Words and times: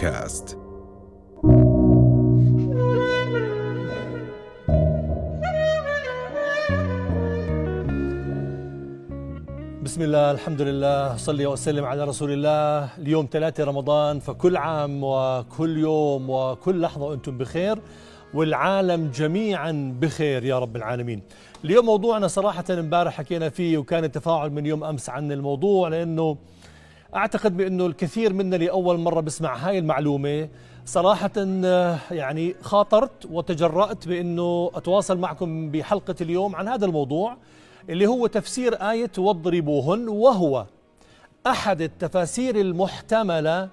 بودكاست. 0.00 0.58
بسم 9.84 10.02
الله 10.02 10.30
الحمد 10.30 10.62
لله. 10.62 11.16
صلي 11.16 11.46
وسلم 11.46 11.84
على 11.84 12.04
رسول 12.04 12.32
الله. 12.32 12.88
اليوم 12.98 13.28
ثلاثة 13.32 13.64
رمضان 13.64 14.18
فكل 14.18 14.56
عام 14.56 15.04
وكل 15.04 15.78
يوم 15.78 16.30
وكل 16.30 16.80
لحظة 16.80 17.04
وأنتم 17.04 17.38
بخير 17.38 17.78
والعالم 18.34 19.10
جميعا 19.14 19.96
بخير 20.00 20.44
يا 20.44 20.58
رب 20.58 20.76
العالمين. 20.76 21.22
اليوم 21.64 21.86
موضوعنا 21.86 22.28
صراحة 22.28 22.64
امبارح 22.70 23.14
حكينا 23.14 23.48
فيه 23.48 23.78
وكان 23.78 24.04
التفاعل 24.04 24.50
من 24.50 24.66
يوم 24.66 24.84
أمس 24.84 25.10
عن 25.10 25.32
الموضوع 25.32 25.88
لأنه 25.88 26.36
أعتقد 27.14 27.56
بأنه 27.56 27.86
الكثير 27.86 28.32
منا 28.32 28.56
لأول 28.56 28.98
مرة 28.98 29.20
بسمع 29.20 29.56
هاي 29.56 29.78
المعلومة. 29.78 30.48
صراحة 30.84 31.30
يعني 32.10 32.54
خاطرت 32.62 33.26
وتجرأت 33.30 34.08
بأنه 34.08 34.70
أتواصل 34.74 35.18
معكم 35.18 35.70
بحلقة 35.70 36.14
اليوم 36.20 36.56
عن 36.56 36.68
هذا 36.68 36.86
الموضوع 36.86 37.36
اللي 37.88 38.06
هو 38.06 38.26
تفسير 38.26 38.74
آية 38.74 39.10
واضربوهن 39.18 40.08
وهو 40.08 40.66
أحد 41.46 41.82
التفاسير 41.82 42.60
المحتملة. 42.60 43.68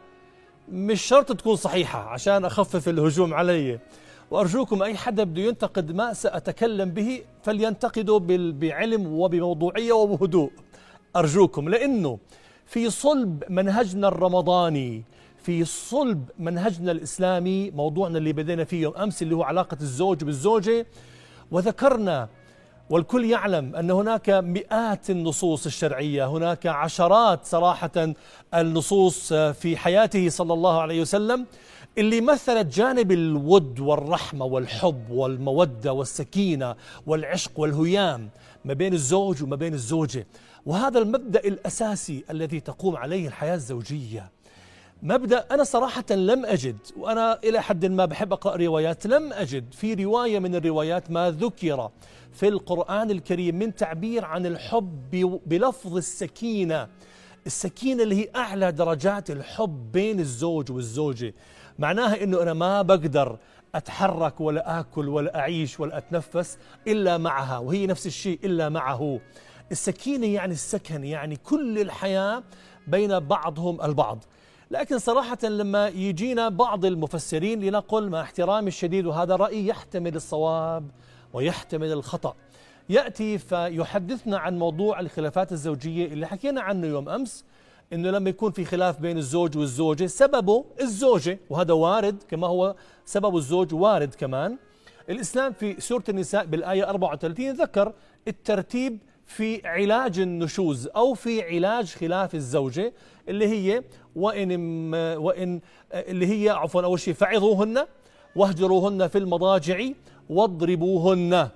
مش 0.71 1.01
شرط 1.01 1.31
تكون 1.31 1.55
صحيحة 1.55 1.99
عشان 1.99 2.45
أخفف 2.45 2.89
الهجوم 2.89 3.33
علي. 3.33 3.79
وأرجوكم 4.31 4.83
أي 4.83 4.95
حدا 4.97 5.23
بده 5.23 5.41
ينتقد 5.41 5.91
ما 5.91 6.13
سأتكلم 6.13 6.89
به 6.89 7.21
فلينتقده 7.43 8.17
بعلم 8.51 9.07
وبموضوعية 9.07 9.93
وبهدوء. 9.93 10.51
أرجوكم 11.15 11.69
لأنه 11.69 12.17
في 12.67 12.89
صلب 12.89 13.43
منهجنا 13.49 14.07
الرمضاني 14.07 15.03
في 15.43 15.65
صلب 15.65 16.29
منهجنا 16.39 16.91
الإسلامي 16.91 17.71
موضوعنا 17.71 18.17
اللي 18.17 18.33
بدينا 18.33 18.63
فيه 18.63 18.81
يوم 18.81 18.95
أمس 18.95 19.21
اللي 19.21 19.35
هو 19.35 19.43
علاقة 19.43 19.77
الزوج 19.81 20.23
بالزوجة. 20.23 20.85
وذكرنا 21.51 22.29
والكل 22.89 23.25
يعلم 23.25 23.75
أن 23.75 23.91
هناك 23.91 24.29
مئات 24.29 25.09
النصوص 25.09 25.65
الشرعية 25.65 26.25
هناك 26.25 26.67
عشرات 26.67 27.45
صراحة 27.45 28.13
النصوص 28.53 29.33
في 29.33 29.77
حياته 29.77 30.29
صلى 30.29 30.53
الله 30.53 30.81
عليه 30.81 31.01
وسلم 31.01 31.45
اللي 31.97 32.21
مثلت 32.21 32.75
جانب 32.75 33.11
الود 33.11 33.79
والرحمة 33.79 34.45
والحب 34.45 35.09
والمودة 35.09 35.93
والسكينة 35.93 36.75
والعشق 37.05 37.59
والهيام 37.59 38.29
ما 38.65 38.73
بين 38.73 38.93
الزوج 38.93 39.43
وما 39.43 39.55
بين 39.55 39.73
الزوجة. 39.73 40.27
وهذا 40.67 40.99
المبدأ 40.99 41.39
الأساسي 41.39 42.23
الذي 42.29 42.59
تقوم 42.59 42.95
عليه 42.95 43.27
الحياة 43.27 43.55
الزوجية. 43.55 44.31
مبدأ 45.03 45.45
أنا 45.51 45.63
صراحة 45.63 46.05
لم 46.11 46.45
أجد 46.45 46.77
وأنا 46.97 47.39
إلى 47.43 47.61
حد 47.61 47.85
ما 47.85 48.05
بحب 48.05 48.33
أقرأ 48.33 48.55
روايات 48.55 49.07
لم 49.07 49.33
أجد 49.33 49.73
في 49.73 49.93
رواية 49.93 50.39
من 50.39 50.55
الروايات 50.55 51.11
ما 51.11 51.31
ذكر 51.31 51.91
في 52.33 52.47
القرآن 52.47 53.11
الكريم 53.11 53.59
من 53.59 53.75
تعبير 53.75 54.25
عن 54.25 54.45
الحب 54.45 55.11
بلفظ 55.45 55.97
السكينة. 55.97 56.87
السكينة 57.45 58.03
اللي 58.03 58.15
هي 58.15 58.29
أعلى 58.35 58.71
درجات 58.71 59.31
الحب 59.31 59.91
بين 59.91 60.19
الزوج 60.19 60.71
والزوجة. 60.71 61.33
معناها 61.79 62.23
أنه 62.23 62.41
أنا 62.41 62.53
ما 62.53 62.81
بقدر 62.81 63.37
أتحرك 63.75 64.41
ولا 64.41 64.79
آكل 64.79 65.09
ولا 65.09 65.39
أعيش 65.39 65.79
ولا 65.79 65.97
أتنفس 65.97 66.57
إلا 66.87 67.17
معها 67.17 67.57
وهي 67.57 67.87
نفس 67.87 68.07
الشيء 68.07 68.39
إلا 68.43 68.69
معه. 68.69 69.19
السكينة 69.71 70.27
يعني 70.27 70.53
السكن 70.53 71.03
يعني 71.03 71.35
كل 71.35 71.79
الحياة 71.79 72.43
بين 72.87 73.19
بعضهم 73.19 73.81
البعض. 73.81 74.23
لكن 74.71 74.99
صراحة 74.99 75.37
لما 75.43 75.87
يجينا 75.87 76.49
بعض 76.49 76.85
المفسرين 76.85 77.63
لنقل 77.63 78.09
مع 78.09 78.21
احترامي 78.21 78.67
الشديد 78.67 79.05
وهذا 79.05 79.35
رأي 79.35 79.67
يحتمل 79.67 80.15
الصواب 80.15 80.89
ويحتمل 81.33 81.91
الخطأ. 81.91 82.35
يأتي 82.89 83.37
فيحدثنا 83.37 84.37
عن 84.37 84.59
موضوع 84.59 84.99
الخلافات 84.99 85.51
الزوجية 85.51 86.05
اللي 86.05 86.27
حكينا 86.27 86.61
عنه 86.61 86.87
يوم 86.87 87.09
أمس 87.09 87.45
إنه 87.93 88.09
لما 88.09 88.29
يكون 88.29 88.51
في 88.51 88.65
خلاف 88.65 88.99
بين 88.99 89.17
الزوج 89.17 89.57
والزوجة 89.57 90.05
سببه 90.05 90.65
الزوجة 90.81 91.39
وهذا 91.49 91.73
وارد 91.73 92.23
كما 92.29 92.47
هو 92.47 92.75
سبب 93.05 93.37
الزوج 93.37 93.73
وارد 93.73 94.15
كمان. 94.15 94.57
الإسلام 95.09 95.53
في 95.53 95.81
سورة 95.81 96.03
النساء 96.09 96.45
بالآية 96.45 96.89
34 96.89 97.51
ذكر 97.51 97.93
الترتيب 98.27 98.99
في 99.27 99.67
علاج 99.67 100.19
النشوز 100.19 100.87
أو 100.87 101.13
في 101.13 101.41
علاج 101.43 101.85
خلاف 101.85 102.35
الزوجة 102.35 102.93
اللي 103.29 103.47
هي 103.47 103.83
وإن 104.15 104.51
وإن 105.15 105.61
اللي 105.93 106.27
هي 106.27 106.49
عفوا 106.49 106.81
أول 106.81 106.99
شيء 106.99 107.13
فعظوهن 107.13 107.87
واهجروهن 108.35 109.07
في 109.07 109.17
المضاجع 109.17 109.85
واضربوهن. 110.29 111.49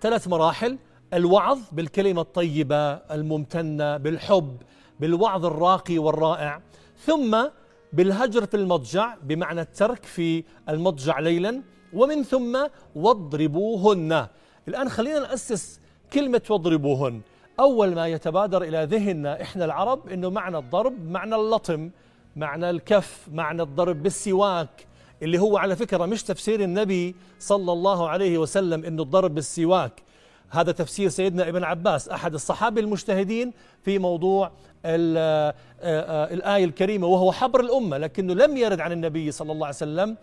ثلاث 0.00 0.28
مراحل 0.28 0.78
الوعظ 1.14 1.58
بالكلمة 1.72 2.20
الطيبة 2.20 2.92
الممتنة 2.92 3.96
بالحب 3.96 4.56
بالوعظ 5.00 5.46
الراقي 5.46 5.98
والرائع. 5.98 6.62
ثم 7.06 7.44
بالهجر 7.92 8.46
في 8.46 8.56
المضجع 8.56 9.14
بمعنى 9.22 9.60
الترك 9.60 10.04
في 10.04 10.44
المضجع 10.68 11.18
ليلا. 11.18 11.62
ومن 11.92 12.22
ثم 12.22 12.66
واضربوهن. 12.94 14.26
الآن 14.68 14.88
خلينا 14.88 15.18
نأسس 15.18 15.80
كلمة 16.12 16.42
واضربوهن 16.50 17.20
أول 17.60 17.94
ما 17.94 18.08
يتبادر 18.08 18.62
إلى 18.62 18.84
ذهننا 18.84 19.42
إحنا 19.42 19.64
العرب 19.64 20.08
أنه 20.08 20.30
معنى 20.30 20.58
الضرب 20.58 21.10
معنى 21.10 21.34
اللطم 21.34 21.90
معنى 22.36 22.70
الكف 22.70 23.28
معنى 23.32 23.62
الضرب 23.62 24.02
بالسواك 24.02 24.86
اللي 25.22 25.38
هو 25.38 25.56
على 25.56 25.76
فكرة 25.76 26.06
مش 26.06 26.22
تفسير 26.22 26.60
النبي 26.60 27.14
صلى 27.38 27.72
الله 27.72 28.08
عليه 28.08 28.38
وسلم 28.38 28.84
أنه 28.84 29.02
الضرب 29.02 29.34
بالسواك. 29.34 30.02
هذا 30.50 30.72
تفسير 30.72 31.08
سيدنا 31.08 31.48
ابن 31.48 31.64
عباس 31.64 32.08
أحد 32.08 32.34
الصحابة 32.34 32.80
المجتهدين 32.80 33.52
في 33.82 33.98
موضوع 33.98 34.50
الآية 34.84 36.64
الكريمة 36.64 37.06
وهو 37.06 37.32
حبر 37.32 37.60
الأمة 37.60 37.98
لكنه 37.98 38.34
لم 38.34 38.56
يرد 38.56 38.80
عن 38.80 38.92
النبي 38.92 39.30
صلى 39.30 39.52
الله 39.52 39.66
عليه 39.66 39.76
وسلم. 39.76 40.16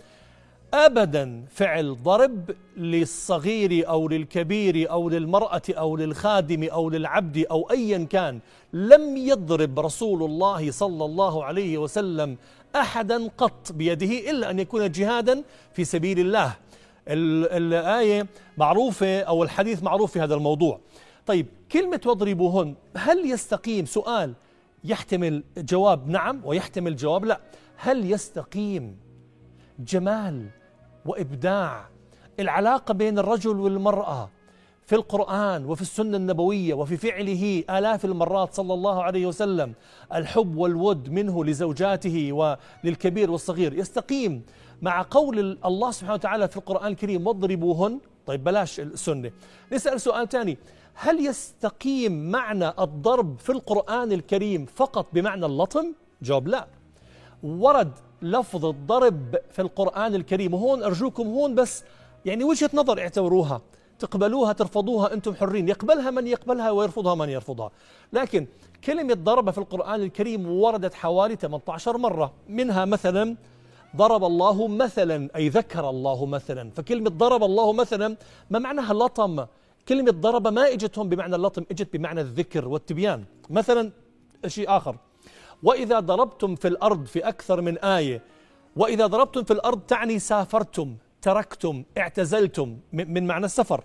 ابدا 0.74 1.46
فعل 1.50 2.04
ضرب 2.04 2.52
للصغير 2.78 3.90
أو 3.90 4.08
للكبير 4.08 4.92
أو 4.92 5.10
للمرأة 5.10 5.62
أو 5.70 5.98
للخادم 5.98 6.64
أو 6.64 6.90
للعبد 6.90 7.46
أو 7.52 7.72
ايا 7.72 8.04
كان 8.04 8.40
لم 8.74 9.18
يضرب 9.18 9.80
رسول 9.80 10.24
الله 10.24 10.72
صلى 10.72 11.06
الله 11.06 11.44
عليه 11.44 11.78
وسلم 11.78 12.38
احدا 12.76 13.30
قط 13.38 13.72
بيده 13.72 14.32
إلا 14.32 14.52
أن 14.52 14.60
يكون 14.60 14.92
جهادا 14.92 15.44
في 15.74 15.86
سبيل 15.86 16.20
الله. 16.20 16.54
الآية 17.08 18.28
معروفة 18.58 19.22
أو 19.22 19.44
الحديث 19.44 19.84
معروف 19.84 20.12
في 20.12 20.20
هذا 20.20 20.36
الموضوع. 20.36 20.80
طيب 21.26 21.46
كلمة 21.72 22.02
واضربوهن 22.06 22.76
هل 22.96 23.32
يستقيم؟ 23.32 23.86
سؤال 23.86 24.34
يحتمل 24.84 25.44
جواب 25.58 26.10
نعم 26.10 26.42
ويحتمل 26.46 26.96
جواب 26.96 27.26
لا. 27.26 27.40
هل 27.76 28.12
يستقيم 28.12 28.98
جمال 29.80 30.59
وإبداع. 31.10 31.90
العلاقة 32.40 32.94
بين 32.94 33.20
الرجل 33.20 33.60
والمرأة 33.60 34.30
في 34.86 34.96
القرآن 34.96 35.66
وفي 35.66 35.82
السنة 35.82 36.18
النبوية 36.18 36.74
وفي 36.74 36.98
فعله 36.98 37.64
آلاف 37.70 38.06
المرات 38.06 38.54
صلى 38.54 38.74
الله 38.74 39.04
عليه 39.04 39.26
وسلم. 39.26 39.74
الحب 40.14 40.56
والود 40.56 41.10
منه 41.10 41.46
لزوجاته 41.46 42.34
وللكبير 42.34 43.32
والصغير. 43.32 43.74
يستقيم 43.74 44.44
مع 44.82 45.06
قول 45.12 45.58
الله 45.66 45.92
سبحانه 45.92 46.14
وتعالى 46.14 46.48
في 46.48 46.58
القرآن 46.58 46.88
الكريم 46.92 47.28
واضربوهن. 47.28 48.00
طيب 48.26 48.44
بلاش 48.44 48.80
السنة. 48.80 49.32
نسأل 49.74 50.02
سؤال 50.02 50.30
ثاني. 50.30 50.58
هل 50.94 51.26
يستقيم 51.26 52.32
معنى 52.32 52.70
الضرب 52.80 53.40
في 53.40 53.52
القرآن 53.52 54.12
الكريم 54.12 54.66
فقط 54.66 55.08
بمعنى 55.14 55.46
اللطم؟ 55.46 55.94
جواب 56.22 56.48
لا. 56.48 56.68
ورد 57.44 57.92
لفظ 58.22 58.66
الضرب 58.66 59.36
في 59.52 59.62
القرآن 59.62 60.16
الكريم. 60.16 60.54
وهون 60.54 60.84
أرجوكم 60.84 61.28
هون 61.28 61.56
بس 61.56 61.84
يعني 62.26 62.44
وجهة 62.44 62.70
نظر 62.74 63.00
اعتبروها 63.00 63.62
تقبلوها 64.00 64.54
ترفضوها 64.54 65.14
أنتم 65.14 65.36
حرين. 65.36 65.70
يقبلها 65.70 66.12
من 66.12 66.28
يقبلها 66.28 66.72
ويرفضها 66.72 67.16
من 67.16 67.30
يرفضها. 67.30 67.72
لكن 68.14 68.48
كلمة 68.84 69.14
ضرب 69.14 69.50
في 69.52 69.58
القرآن 69.58 70.02
الكريم 70.02 70.52
وردت 70.52 70.94
حوالي 70.94 71.36
18 71.36 71.98
مرة. 71.98 72.34
منها 72.50 72.86
مثلا 72.86 73.36
ضرب 73.96 74.24
الله 74.24 74.68
مثلا 74.68 75.30
أي 75.36 75.50
ذكر 75.50 75.90
الله 75.90 76.26
مثلا. 76.26 76.70
فكلمة 76.70 77.10
ضرب 77.10 77.44
الله 77.44 77.74
مثلا 77.74 78.18
ما 78.50 78.60
معناها 78.60 78.94
لطم. 78.94 79.46
كلمة 79.88 80.12
ضرب 80.12 80.48
ما 80.48 80.74
اجتهم 80.74 81.10
بمعنى 81.10 81.36
اللطم 81.36 81.64
إجت 81.72 81.94
بمعنى 81.94 82.22
الذكر 82.22 82.68
والتبيان. 82.68 83.24
مثلا 83.50 83.92
شيء 84.48 84.70
آخر. 84.70 84.96
وإذا 85.64 86.00
ضربتم 86.00 86.56
في 86.56 86.68
الأرض 86.68 87.06
في 87.06 87.20
أكثر 87.20 87.62
من 87.62 87.78
آية 87.78 88.22
وإذا 88.76 89.08
ضربتم 89.08 89.44
في 89.44 89.54
الأرض 89.54 89.80
تعني 89.80 90.20
سافرتم 90.20 90.96
تركتم 91.22 91.84
اعتزلتم 91.98 92.78
من 92.94 93.28
معنى 93.28 93.46
السفر. 93.46 93.84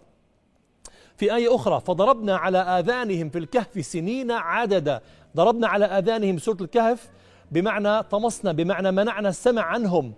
في 1.17 1.35
آية 1.35 1.55
أخرى 1.55 1.81
فضربنا 1.81 2.37
على 2.37 2.59
آذانهم 2.59 3.31
في 3.31 3.38
الكهف 3.38 3.87
سنين 3.87 4.31
عددا. 4.31 5.00
ضربنا 5.37 5.69
على 5.69 5.85
آذانهم 5.85 6.38
سورة 6.38 6.56
الكهف 6.61 7.11
بمعنى 7.53 8.03
طمسنا 8.03 8.53
بمعنى 8.53 8.91
منعنا 8.91 9.29
السمع 9.29 9.62
عنهم. 9.62 10.15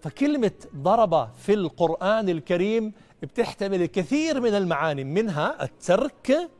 فكلمة 0.00 0.52
ضرب 0.76 1.28
في 1.34 1.54
القرآن 1.54 2.28
الكريم 2.28 2.92
بتحتمل 3.22 3.82
الكثير 3.82 4.40
من 4.40 4.54
المعاني 4.54 5.04
منها 5.04 5.64
الترك 5.64 6.50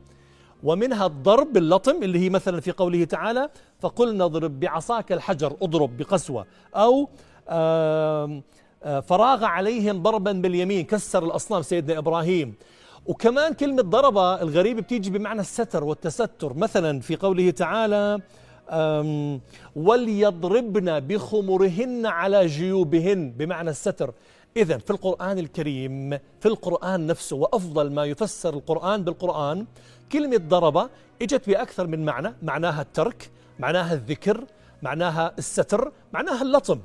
ومنها 0.63 1.05
الضرب 1.05 1.53
باللطم 1.53 2.03
اللي 2.03 2.19
هي 2.19 2.29
مثلا 2.29 2.61
في 2.61 2.71
قوله 2.71 3.03
تعالى 3.03 3.49
فقلنا 3.79 4.25
اضرب 4.25 4.59
بعصاك 4.59 5.11
الحجر 5.11 5.55
اضرب 5.61 5.97
بقسوة. 5.97 6.45
أو 6.75 7.09
فراغ 9.01 9.43
عليهم 9.43 10.03
ضربا 10.03 10.31
باليمين 10.31 10.85
كسر 10.85 11.25
الأصنام 11.25 11.61
سيدنا 11.61 11.97
إبراهيم. 11.97 12.55
وكمان 13.05 13.53
كلمة 13.53 13.81
ضرب 13.81 14.17
الغريب 14.17 14.77
بتيجي 14.77 15.09
بمعنى 15.09 15.41
الستر 15.41 15.83
والتستر. 15.83 16.53
مثلا 16.53 16.99
في 16.99 17.15
قوله 17.15 17.49
تعالى 17.49 18.19
وليضربن 19.75 20.99
بخمرهن 20.99 22.05
على 22.05 22.45
جيوبهن 22.45 23.31
بمعنى 23.31 23.69
الستر. 23.69 24.13
إذا 24.57 24.77
في 24.77 24.91
القرآن 24.91 25.39
الكريم 25.39 26.09
في 26.39 26.45
القرآن 26.45 27.07
نفسه 27.07 27.35
وأفضل 27.35 27.91
ما 27.91 28.05
يفسر 28.05 28.53
القرآن 28.53 29.03
بالقرآن 29.03 29.65
كلمة 30.11 30.37
ضرب 30.37 30.89
إجت 31.21 31.49
بأكثر 31.49 31.87
من 31.87 32.05
معنى 32.05 32.35
معناها 32.41 32.81
الترك 32.81 33.31
معناها 33.59 33.93
الذكر 33.93 34.45
معناها 34.81 35.33
الستر 35.37 35.91
معناها 36.13 36.41
اللطم. 36.41 36.79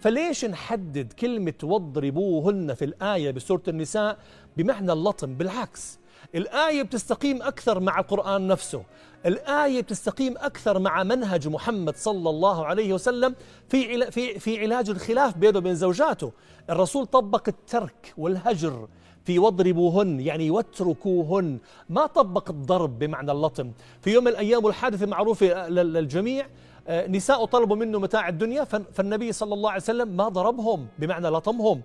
فليش 0.00 0.44
نحدد 0.44 1.12
كلمة 1.12 1.54
واضربوهن 1.62 2.74
في 2.74 2.84
الآية 2.84 3.30
بسورة 3.30 3.62
النساء 3.68 4.18
بمعنى 4.56 4.92
اللطم؟ 4.92 5.34
بالعكس. 5.34 5.98
الآية 6.34 6.82
بتستقيم 6.82 7.42
أكثر 7.42 7.80
مع 7.80 7.98
القرآن 7.98 8.46
نفسه. 8.46 8.82
الآية 9.26 9.82
بتستقيم 9.82 10.34
أكثر 10.38 10.78
مع 10.78 11.02
منهج 11.02 11.48
محمد 11.48 11.96
صلى 11.96 12.30
الله 12.30 12.66
عليه 12.66 12.92
وسلم 12.92 13.34
في 13.68 14.10
في 14.10 14.38
في 14.38 14.60
علاج 14.60 14.90
الخلاف 14.90 15.36
بينه 15.36 15.58
وبين 15.58 15.74
زوجاته. 15.74 16.32
الرسول 16.70 17.06
طبق 17.06 17.48
الترك 17.48 18.14
والهجر 18.18 18.88
في 19.28 19.38
واضربوهن 19.38 20.20
يعني 20.20 20.50
واتركوهن. 20.50 21.58
ما 21.88 22.06
طبق 22.06 22.50
الضرب 22.50 22.98
بمعنى 22.98 23.32
اللطم. 23.32 23.72
في 24.00 24.10
يوم 24.10 24.24
من 24.24 24.30
الأيام 24.30 24.64
والحادثة 24.64 25.06
معروفة 25.06 25.68
للجميع 25.68 26.46
آه، 26.88 27.06
نساء 27.06 27.44
طلبوا 27.44 27.76
منه 27.76 27.98
متاع 27.98 28.28
الدنيا 28.28 28.64
فالنبي 28.64 29.32
صلى 29.32 29.54
الله 29.54 29.70
عليه 29.70 29.82
وسلم 29.82 30.08
ما 30.08 30.28
ضربهم 30.28 30.86
بمعنى 30.98 31.28
لطمهم. 31.28 31.82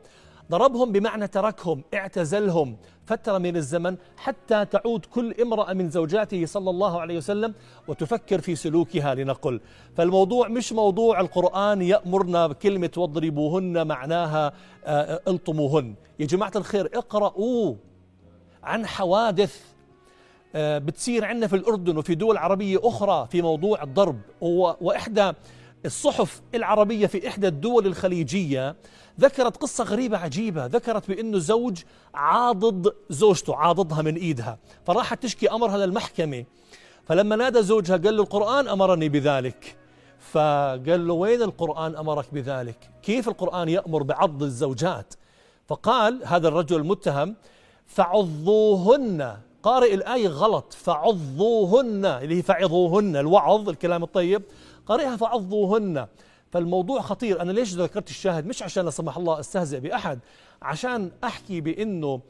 ضربهم 0.54 0.92
بمعنى 0.92 1.28
تركهم 1.28 1.84
اعتزلهم. 1.94 2.78
فترة 3.06 3.38
من 3.38 3.56
الزمن 3.56 3.98
حتى 4.18 4.66
تعود 4.66 5.06
كل 5.06 5.36
امرأة 5.42 5.74
من 5.74 5.90
زوجاته 5.90 6.46
صلى 6.46 6.70
الله 6.70 7.02
عليه 7.02 7.18
وسلم 7.18 7.54
وتفكر 7.88 8.42
في 8.42 8.56
سلوكها 8.56 9.16
لنقل. 9.16 9.62
فالموضوع 9.98 10.48
مش 10.48 10.74
موضوع 10.74 11.20
القرآن 11.20 11.82
يأمرنا 11.82 12.48
بكلمة 12.48 12.90
واضربوهن 12.98 13.88
معناها 13.88 14.54
آه، 14.86 15.22
الطموهن. 15.28 15.94
يا 16.20 16.26
جماعة 16.26 16.52
الخير 16.56 16.90
اقرأوا 16.94 17.76
عن 18.64 18.86
حوادث 18.86 19.62
آه، 20.56 20.78
بتصير 20.78 21.26
عندنا 21.26 21.48
في 21.48 21.56
الأردن 21.56 21.98
وفي 21.98 22.16
دول 22.16 22.38
عربية 22.38 22.80
أخرى 22.84 23.28
في 23.32 23.42
موضوع 23.42 23.84
الضرب. 23.84 24.20
وإحدى 24.82 25.32
الصحف 25.86 26.42
العربية 26.56 27.08
في 27.08 27.28
إحدى 27.28 27.48
الدول 27.48 27.88
الخليجية 27.88 28.76
ذكرت 29.20 29.58
قصة 29.58 29.84
غريبة 29.84 30.18
عجيبة 30.18 30.66
ذكرت 30.66 31.08
بأنه 31.08 31.38
زوج 31.38 31.82
عاضد 32.14 32.94
زوجته 33.10 33.56
عاضدها 33.56 34.02
من 34.02 34.16
إيدها 34.16 34.58
فراحت 34.86 35.24
تشكي 35.24 35.52
أمرها 35.52 35.78
للمحكمة 35.86 36.46
فلما 37.06 37.36
نادى 37.36 37.64
زوجها 37.64 37.98
قال 37.98 38.18
له 38.18 38.24
القرآن 38.24 38.68
أمرني 38.68 39.10
بذلك 39.10 39.76
فقال 40.20 41.08
له 41.08 41.14
وين 41.14 41.42
القرآن 41.42 41.96
أمرك 41.96 42.26
بذلك؟ 42.34 42.90
كيف 43.04 43.28
القرآن 43.28 43.70
يأمر 43.70 44.04
بعض 44.04 44.44
الزوجات؟ 44.44 45.14
فقال 45.68 46.22
هذا 46.26 46.48
الرجل 46.48 46.76
المتهم 46.76 47.36
فعضوهن 47.86 49.38
قارئ 49.64 49.94
الآية 49.94 50.28
غلط 50.28 50.74
فعضوهن 50.74 52.06
اللي 52.06 52.38
هي 52.38 52.42
فعظوهن 52.42 53.16
الوعظ 53.16 53.70
الكلام 53.70 54.04
الطيب 54.04 54.44
قارئها 54.86 55.16
فعضوهن. 55.16 56.08
فالموضوع 56.52 57.02
خطير. 57.02 57.42
أنا 57.42 57.52
ليش 57.52 57.74
ذكرت 57.74 58.10
الشاهد؟ 58.10 58.46
مش 58.48 58.64
عشان 58.64 58.86
لا 58.86 58.90
سمح 58.92 59.18
الله 59.18 59.40
أستهزئ 59.40 59.80
بأحد 59.80 60.20
عشان 60.62 61.12
أحكي 61.24 61.62
بأنه 61.62 62.22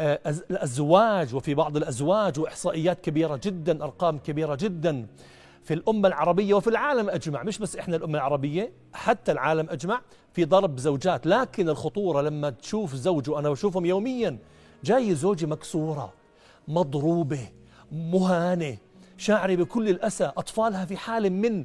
آه، 0.00 0.20
الأزواج 0.50 1.34
وفي 1.34 1.54
بعض 1.54 1.76
الأزواج 1.76 2.38
وإحصائيات 2.38 3.00
كبيرة 3.00 3.40
جدا 3.44 3.84
أرقام 3.84 4.18
كبيرة 4.18 4.54
جدا 4.54 5.06
في 5.62 5.74
الأمة 5.74 6.08
العربية 6.08 6.54
وفي 6.54 6.70
العالم 6.70 7.10
أجمع. 7.10 7.42
مش 7.42 7.58
بس 7.58 7.76
إحنا 7.76 7.96
الأمة 7.96 8.18
العربية 8.18 8.72
حتى 8.92 9.32
العالم 9.32 9.66
أجمع 9.70 10.00
في 10.32 10.44
ضرب 10.44 10.78
زوجات. 10.78 11.26
لكن 11.26 11.68
الخطورة 11.68 12.20
لما 12.22 12.50
تشوف 12.50 12.94
زوج 12.94 13.30
وأنا 13.30 13.50
بشوفهم 13.50 13.86
يوميا 13.86 14.38
جاي 14.84 15.14
زوجي 15.14 15.46
مكسورة 15.46 16.12
مضروبة 16.68 17.48
مهانة 17.92 18.76
شاعرة 19.16 19.54
بكل 19.54 19.88
الأسى 19.88 20.32
أطفالها 20.36 20.84
في 20.84 20.96
حال 20.96 21.32
من 21.32 21.64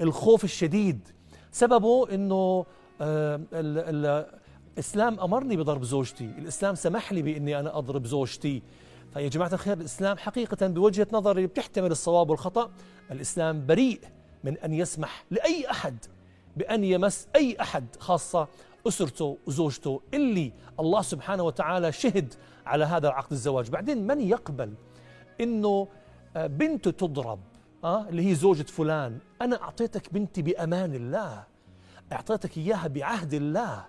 الخوف 0.00 0.44
الشديد. 0.44 1.08
سببه 1.52 2.14
إنه 2.14 2.66
آه، 3.00 3.40
الإسلام 3.52 5.20
أمرني 5.20 5.56
بضرب 5.56 5.84
زوجتي. 5.84 6.24
الإسلام 6.24 6.74
سمح 6.74 7.12
لي 7.12 7.22
بإني 7.22 7.60
أنا 7.60 7.78
أضرب 7.78 8.06
زوجتي. 8.06 8.62
فيا 9.14 9.28
جماعة 9.28 9.52
الخير 9.52 9.76
الإسلام 9.76 10.18
حقيقة 10.18 10.66
بوجهة 10.66 11.06
نظري 11.12 11.46
بتحتمل 11.46 11.90
الصواب 11.90 12.30
والخطأ. 12.30 12.70
الإسلام 13.10 13.66
بريء 13.66 14.00
من 14.44 14.58
أن 14.58 14.74
يسمح 14.74 15.24
لأي 15.30 15.70
أحد 15.70 15.96
بأن 16.56 16.84
يمس 16.84 17.28
أي 17.36 17.56
أحد 17.60 17.84
خاصة 17.98 18.48
أسرته 18.88 19.38
وزوجته 19.46 20.00
اللي 20.14 20.52
الله 20.80 21.02
سبحانه 21.02 21.42
وتعالى 21.42 21.92
شهد 21.92 22.34
على 22.66 22.84
هذا 22.84 23.08
العقد 23.08 23.32
الزواج. 23.32 23.70
بعدين 23.70 24.06
من 24.06 24.20
يقبل 24.20 24.74
إنه 25.40 25.88
آه، 26.36 26.46
بنته 26.46 26.90
تضرب؟ 26.90 27.38
آه 27.84 28.08
اللي 28.08 28.30
هي 28.30 28.34
زوجة 28.34 28.62
فلان. 28.62 29.18
أنا 29.42 29.62
أعطيتك 29.62 30.14
بنتي 30.14 30.42
بأمان 30.42 30.94
الله. 30.94 31.44
أعطيتك 32.12 32.58
إياها 32.58 32.86
بعهد 32.88 33.34
الله. 33.34 33.84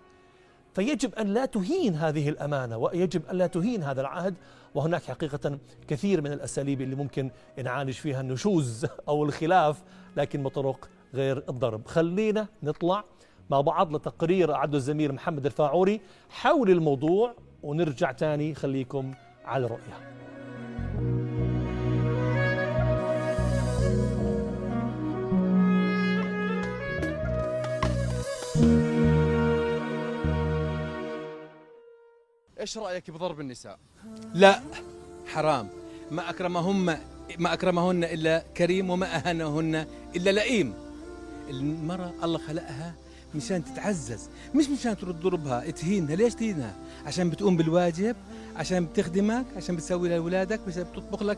فيجب 0.73 1.15
أن 1.15 1.27
لا 1.27 1.45
تهين 1.45 1.95
هذه 1.95 2.29
الأمانة 2.29 2.77
ويجب 2.77 3.25
أن 3.25 3.37
لا 3.37 3.47
تهين 3.47 3.83
هذا 3.83 4.01
العهد. 4.01 4.35
وهناك 4.75 5.03
حقيقة 5.03 5.59
كثير 5.87 6.21
من 6.21 6.31
الأساليب 6.31 6.81
اللي 6.81 6.95
ممكن 6.95 7.31
نعالج 7.63 7.93
فيها 7.93 8.21
النشوز 8.21 8.85
أو 9.09 9.23
الخلاف 9.23 9.83
لكن 10.17 10.43
بطرق 10.43 10.89
غير 11.13 11.43
الضرب. 11.49 11.87
خلينا 11.87 12.47
نطلع 12.63 13.03
مع 13.49 13.61
بعض 13.61 13.95
لتقرير 13.95 14.53
أعده 14.53 14.77
الزميل 14.77 15.13
محمد 15.13 15.45
الفاعوري 15.45 16.01
حول 16.29 16.69
الموضوع 16.69 17.35
ونرجع 17.63 18.11
تاني 18.11 18.55
خليكم 18.55 19.13
على 19.45 19.65
رؤيه 19.65 20.14
إيش 32.65 32.77
رأيك 32.77 33.11
بضرب 33.11 33.39
النساء؟ 33.39 33.79
لا. 34.33 34.61
حرام. 35.27 35.69
ما 36.11 36.29
أكرمهن 36.29 36.97
ما 37.37 37.53
أكرمهن 37.53 38.03
إلا 38.03 38.43
كريم 38.57 38.89
وما 38.89 39.15
أهانهن 39.15 39.87
إلا 40.15 40.29
لئيم. 40.29 40.73
المرأة 41.49 42.11
الله 42.23 42.37
خلقها 42.37 42.95
مشان 43.35 43.65
تتعزز 43.65 44.29
مش 44.55 44.69
مشان 44.69 44.97
ترد 44.97 45.19
ضربها 45.19 45.69
تهينها. 45.69 46.15
ليش 46.15 46.35
تهينها؟ 46.35 46.75
عشان 47.05 47.29
بتقوم 47.29 47.57
بالواجب 47.57 48.15
عشان 48.55 48.85
بتخدمك 48.85 49.45
عشان 49.55 49.75
بتسوي 49.75 50.09
لاولادك 50.09 50.59
بتطبخ 50.67 51.23
لك 51.23 51.37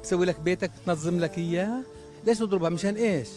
بتسوي 0.00 0.26
لك 0.26 0.40
بيتك 0.40 0.70
بتنظم 0.82 1.20
لك 1.20 1.38
إياه. 1.38 1.82
ليش 2.26 2.38
تضربها؟ 2.38 2.70
مشان 2.70 2.94
إيش؟ 2.94 3.28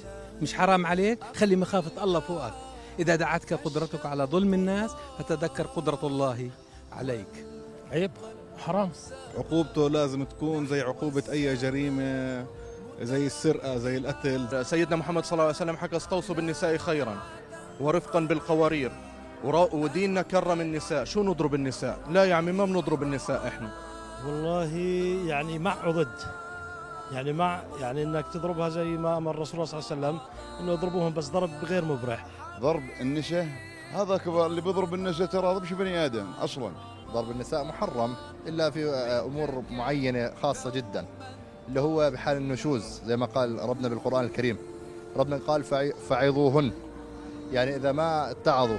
مش 0.42 0.54
حرام 0.54 0.86
عليك؟ 0.86 1.24
خلي 1.36 1.56
مخافة 1.56 2.04
الله 2.04 2.20
فوقك. 2.20 2.54
إذا 3.00 3.16
دعتك 3.16 3.54
قدرتك 3.54 4.06
على 4.06 4.24
ظلم 4.24 4.54
الناس 4.54 4.92
فتذكر 5.20 5.68
قدرة 5.68 6.00
الله. 6.04 6.50
عليك. 6.92 7.46
عيب 7.92 8.12
حرام. 8.58 8.92
عقوبته 9.38 9.90
لازم 9.90 10.24
تكون 10.24 10.66
زي 10.66 10.82
عقوبة 10.82 11.24
أي 11.32 11.56
جريمة 11.56 12.46
زي 13.02 13.26
السرقة 13.26 13.78
زي 13.78 13.98
القتل. 13.98 14.66
سيدنا 14.66 14.96
محمد 14.96 15.26
صلى 15.26 15.32
الله 15.32 15.44
عليه 15.44 15.56
وسلم 15.56 15.78
حكى 15.78 15.96
استوصوا 15.96 16.36
بالنساء 16.36 16.78
خيرا 16.78 17.18
ورفقا 17.80 18.20
بالقوارير. 18.20 18.92
وديننا 19.44 20.22
كرم 20.22 20.62
النساء. 20.62 21.04
شو 21.04 21.24
نضرب 21.24 21.56
النساء؟ 21.56 22.00
لا 22.10 22.26
يا 22.26 22.36
عمي 22.36 22.52
ما 22.52 22.66
بنضرب 22.66 23.04
النساء 23.04 23.48
إحنا. 23.48 23.72
والله 24.26 24.78
يعني 25.28 25.60
مع 25.60 25.88
وضد 25.88 26.16
يعني 27.12 27.34
مع 27.34 27.62
يعني 27.80 28.04
إنك 28.04 28.26
تضربها 28.34 28.70
زي 28.70 28.86
ما 28.86 29.18
أمر 29.18 29.32
الرسول 29.32 29.68
صلى 29.68 29.80
الله 29.80 29.92
عليه 29.92 30.18
وسلم 30.18 30.20
إنه 30.60 30.72
يضربوهم 30.72 31.14
بس 31.14 31.30
ضرب 31.30 31.50
غير 31.64 31.86
مبرح. 31.86 32.26
ضرب 32.60 32.84
النشا 33.02 33.48
هذا 33.94 34.18
كبار 34.18 34.46
اللي 34.46 34.62
بيضرب 34.62 34.94
النساء 34.94 35.28
ترى 35.28 35.60
مش 35.60 35.74
بني 35.74 36.06
آدم 36.06 36.26
أصلا. 36.42 36.72
ضرب 37.14 37.32
النساء 37.32 37.64
محرم 37.64 38.16
إلا 38.48 38.70
في 38.70 38.86
أمور 39.26 39.64
معينة 39.72 40.32
خاصة 40.44 40.70
جدا 40.70 41.06
اللي 41.68 41.82
هو 41.82 42.12
بحال 42.12 42.38
النشوز 42.38 43.02
زي 43.06 43.18
ما 43.18 43.26
قال 43.26 43.70
ربنا 43.70 43.88
بالقرآن 43.88 44.26
الكريم. 44.26 44.58
ربنا 45.18 45.40
قال 45.48 45.64
فعظوهن. 46.10 46.72
يعني 47.52 47.76
إذا 47.76 47.92
ما 47.92 48.32
اتعظوا 48.32 48.78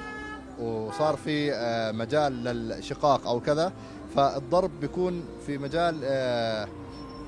وصار 0.60 1.16
في 1.16 1.52
آه، 1.54 1.92
مجال 1.92 2.44
للشقاق 2.44 3.26
أو 3.26 3.40
كذا 3.40 3.72
فالضرب 4.16 4.70
بيكون 4.80 5.24
في 5.46 5.58
مجال 5.58 6.00
آه، 6.04 6.68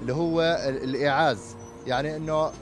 اللي 0.02 0.12
هو 0.12 0.40
ال- 0.42 0.84
الايعاز 0.84 1.56
يعني 1.86 2.16
إنه 2.16 2.32
آه، 2.34 2.52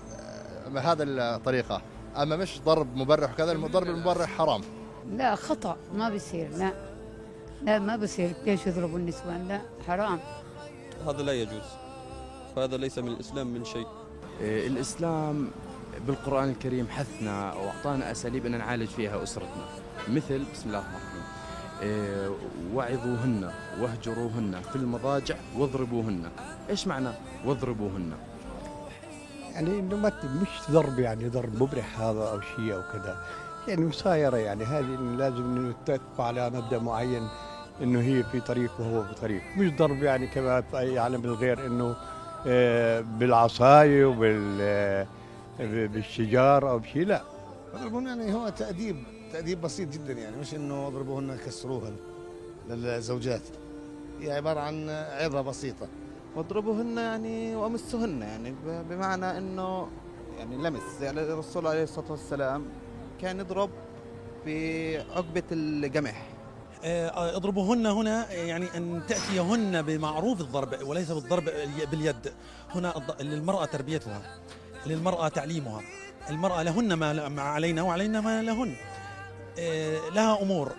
هذا 0.79 1.05
الطريقة. 1.05 1.83
أما 2.17 2.37
مش 2.37 2.61
ضرب 2.65 2.97
مبرح 2.97 3.33
وكذا 3.33 3.53
الضرب 3.53 3.87
المبرح 3.87 4.29
حرام. 4.31 4.61
لا 5.17 5.35
خطأ 5.35 5.77
ما 5.95 6.09
بيصير 6.09 6.49
لا. 6.57 6.73
لا 7.63 7.79
ما 7.79 7.97
بيصير 7.97 8.33
ليش 8.47 8.67
يضربوا 8.67 8.99
النسوان 8.99 9.49
لا 9.49 9.61
حرام. 9.87 10.19
هذا 11.07 11.23
لا 11.23 11.33
يجوز. 11.33 11.63
فهذا 12.57 12.77
ليس 12.77 12.99
من 12.99 13.09
الإسلام 13.09 13.47
من 13.47 13.65
شيء. 13.65 13.87
إيه، 14.41 14.67
الإسلام 14.67 15.51
بالقرآن 16.07 16.49
الكريم 16.49 16.89
حثنا 16.89 17.53
وأعطانا 17.53 18.11
أساليب 18.11 18.47
أن 18.47 18.59
نعالج 18.59 18.89
فيها 18.89 19.23
أسرتنا. 19.23 19.65
مثل 20.09 20.45
بسم 20.53 20.69
الله 20.69 20.79
الرحمن 20.79 20.97
الرحيم. 20.97 21.23
إيه، 21.81 22.31
وعظوهن 22.75 23.51
واهجروهن 23.81 24.61
في 24.73 24.77
المضاجع 24.77 25.37
واضربوهن. 25.59 26.31
إيش 26.71 26.87
معنى 26.87 27.09
واضربوهن؟ 27.47 28.13
يعني 29.53 29.79
إنه 29.79 29.97
مش 30.43 30.71
ضرب 30.71 30.99
يعني 30.99 31.29
ضرب 31.29 31.63
مبرح 31.63 32.01
هذا 32.01 32.21
أو 32.21 32.41
شيء 32.41 32.75
أو 32.75 32.83
كذا. 32.93 33.25
يعني 33.69 33.85
مسايرة 33.85 34.37
يعني. 34.37 34.65
هذه 34.65 34.99
لازم 35.17 35.73
تبقى 35.87 36.27
على 36.27 36.51
مبدأ 36.51 36.79
معين 36.79 37.29
إنه 37.83 38.01
هي 38.01 38.23
في 38.23 38.41
طريق 38.41 38.71
وهو 38.81 39.05
في 39.05 39.15
طريق 39.15 39.43
مش 39.57 39.71
ضرب 39.77 40.03
يعني 40.03 40.27
كما 40.27 40.65
عالم 40.75 41.25
الغير 41.25 41.67
إنه 41.67 41.97
آه، 42.47 43.01
بالعصاية 43.01 44.05
وبال 44.07 44.59
آه، 44.61 45.07
بالشجار 45.87 46.71
أو 46.71 46.79
بشيء 46.79 47.07
لا. 47.07 47.23
يضربون 47.75 48.07
يعني 48.07 48.35
هو 48.35 48.49
تأديب 48.49 48.97
تأديب 49.33 49.61
بسيط 49.61 49.89
جدا 49.89 50.13
يعني. 50.13 50.37
مش 50.37 50.55
إنه 50.55 50.87
يضربوهن 50.89 51.31
يكسروهن 51.31 51.97
للزوجات. 52.69 53.43
هي 54.21 54.33
عبارة 54.33 54.61
عن 54.61 54.91
عظة 54.91 55.41
بسيطة. 55.41 55.89
واضربوهن 56.37 56.97
يعني 56.97 57.57
وأمسوهن 57.57 58.23
يعني 58.23 58.55
بمعنى 58.91 59.39
إنه 59.39 59.89
يعني 60.39 60.57
لمس. 60.57 61.01
يعني 61.03 61.21
الرسول 61.21 61.67
عليه 61.67 61.83
الصلاة 61.83 62.11
والسلام 62.11 62.65
كان 63.21 63.41
يضرب 63.41 63.71
بعقبه 64.47 65.43
الجمح 65.53 66.27
آه، 66.85 67.37
اضربوهن 67.37 67.87
هنا 67.87 68.33
يعني 68.33 68.77
أن 68.77 69.03
تأتيهن 69.09 69.83
بمعروف 69.83 70.41
الضرب 70.41 70.77
وليس 70.83 71.13
بالضرب 71.13 71.45
باليد. 71.91 72.33
هنا 72.75 72.95
للمرأة 73.21 73.65
تربيتها 73.65 74.23
للمرأة 74.87 75.29
تعليمها. 75.29 75.83
المرأة 76.31 76.63
لهن 76.63 76.95
ما 77.29 77.43
علينا 77.43 77.83
وعلينا 77.83 78.21
ما 78.21 78.43
لهن. 78.43 78.75
آه، 79.59 80.09
لها 80.09 80.43
أمور. 80.43 80.73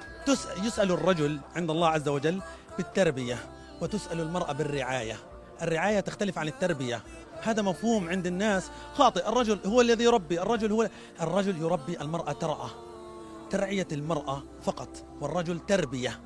يسأل 0.64 0.92
الرجل 0.92 1.40
عند 1.56 1.70
الله 1.70 1.88
عز 1.88 2.08
وجل 2.08 2.42
بالتربية 2.78 3.38
وتسأل 3.82 4.22
المرأة 4.22 4.52
بالرعاية. 4.52 5.16
الرعاية 5.62 6.00
تختلف 6.00 6.38
عن 6.38 6.48
التربية. 6.48 7.02
هذا 7.42 7.62
مفهوم 7.62 8.10
عند 8.10 8.28
الناس. 8.28 8.72
خاطئ 8.94 9.30
الرجل 9.30 9.60
هو 9.66 9.82
الذي 9.82 10.04
يربي 10.04 10.42
الرجل 10.42 10.72
هو 10.72 10.90
الرجل 11.22 11.62
يربي 11.62 12.02
المرأة 12.02 12.32
ترعى 12.32 12.70
ترعية 13.50 13.88
المرأة 13.92 14.44
فقط 14.64 14.90
والرجل 15.22 15.60
تربية. 15.60 16.20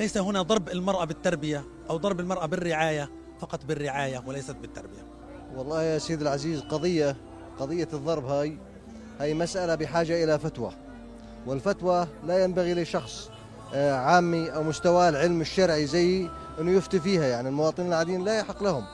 ليس 0.00 0.18
هنا 0.18 0.42
ضرب 0.42 0.68
المرأة 0.68 1.04
بالتربية 1.04 1.64
أو 1.90 1.96
ضرب 1.96 2.20
المرأة 2.20 2.46
بالرعاية 2.46 3.10
فقط 3.40 3.64
بالرعاية 3.64 4.22
وليست 4.26 4.56
بالتربية. 4.56 5.06
والله 5.56 5.82
يا 5.82 5.98
سيدي 5.98 6.22
العزيز 6.22 6.60
قضية 6.60 7.16
قضية 7.58 7.88
الضرب 7.92 8.24
هاي 8.24 8.58
هاي 9.20 9.34
مسألة 9.34 9.74
بحاجة 9.74 10.24
إلى 10.24 10.38
فتوى. 10.38 10.72
والفتوى 11.46 12.06
لا 12.26 12.44
ينبغي 12.44 12.74
لشخص 12.74 13.30
آه، 13.74 13.92
عامي 13.94 14.54
أو 14.54 14.62
مستواه 14.62 15.08
العلم 15.08 15.40
الشرعي 15.40 15.86
زي 15.86 16.28
أنه 16.60 16.70
يفتي 16.70 17.00
فيها 17.00 17.26
يعني 17.26 17.48
المواطنين 17.48 17.88
العاديين 17.88 18.24
لا 18.24 18.38
يحق 18.38 18.62
لهم. 18.62 18.84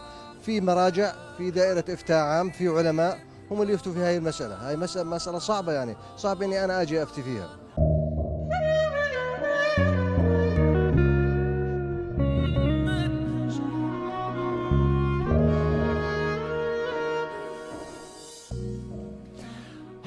في 0.43 0.61
مراجع 0.61 1.15
في 1.39 1.51
دائرة 1.51 1.85
إفتاء 1.89 2.25
عام 2.25 2.51
في 2.51 2.69
علماء 2.69 3.19
هم 3.51 3.63
اللي 3.63 3.73
يفتوا 3.73 3.93
في 3.93 3.99
هاي 3.99 4.17
المسألة. 4.17 4.55
هاي 4.55 4.77
مسألة 5.05 5.39
صعبة 5.39 5.73
يعني. 5.73 5.97
صعب 6.17 6.43
أني 6.43 6.65
أنا 6.65 6.83
أجي 6.83 7.03
أفتي 7.03 7.23
فيها. 7.23 7.66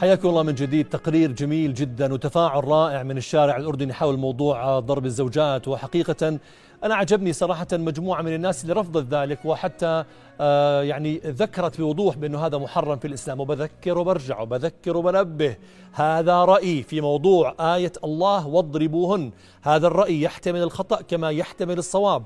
حياكم 0.10 0.30
الله 0.30 0.44
من 0.44 0.56
جديد. 0.56 0.89
تقرير 0.89 1.32
جميل 1.32 1.74
جدا 1.74 2.13
وتفاعل 2.13 2.68
رائع 2.68 3.04
من 3.04 3.18
الشارع 3.18 3.58
الأردني 3.58 3.94
حول 3.94 4.18
موضوع 4.18 4.80
ضرب 4.80 5.06
الزوجات. 5.06 5.68
وحقيقة 5.68 6.39
أنا 6.84 6.96
عجبني 6.96 7.34
صراحة 7.34 7.68
مجموعة 7.74 8.22
من 8.22 8.34
الناس 8.34 8.63
اللي 8.63 8.74
رفضت 8.74 9.13
ذلك 9.13 9.46
وحتى 9.46 10.04
آه 10.42 10.84
يعني 10.84 11.22
ذكرت 11.25 11.82
بوضوح 11.82 12.18
بأنه 12.18 12.46
هذا 12.46 12.58
محرم 12.58 12.98
في 13.00 13.08
الإسلام. 13.08 13.39
وبذكر 13.39 13.98
وبرجع 13.98 14.39
وبذكر 14.39 14.98
وبنبه. 14.98 15.56
هذا 15.94 16.46
رأيي 16.46 16.84
في 16.84 17.01
موضوع 17.01 17.56
آية 17.60 17.94
الله 18.04 18.48
واضربوهن. 18.48 19.32
هذا 19.62 19.88
الرأي 19.88 20.22
يحتمل 20.22 20.62
الخطأ 20.62 21.01
كما 21.01 21.30
يحتمل 21.30 21.78
الصواب. 21.78 22.24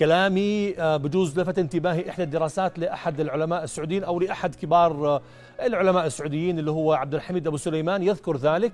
كلامي 0.00 0.74
آه، 0.78 0.96
بجوز 0.96 1.40
لفت 1.40 1.58
انتباهي 1.58 2.10
إحدى 2.10 2.22
الدراسات 2.22 2.78
لأحد 2.78 3.20
العلماء 3.20 3.64
السعوديين 3.64 4.04
أو 4.04 4.20
لأحد 4.20 4.54
كبار 4.54 5.06
آه، 5.06 5.20
العلماء 5.62 6.06
السعوديين 6.06 6.58
اللي 6.58 6.70
هو 6.70 6.92
عبد 6.92 7.14
الحميد 7.14 7.46
أبو 7.46 7.56
سليمان. 7.56 8.02
يذكر 8.02 8.36
ذلك 8.36 8.72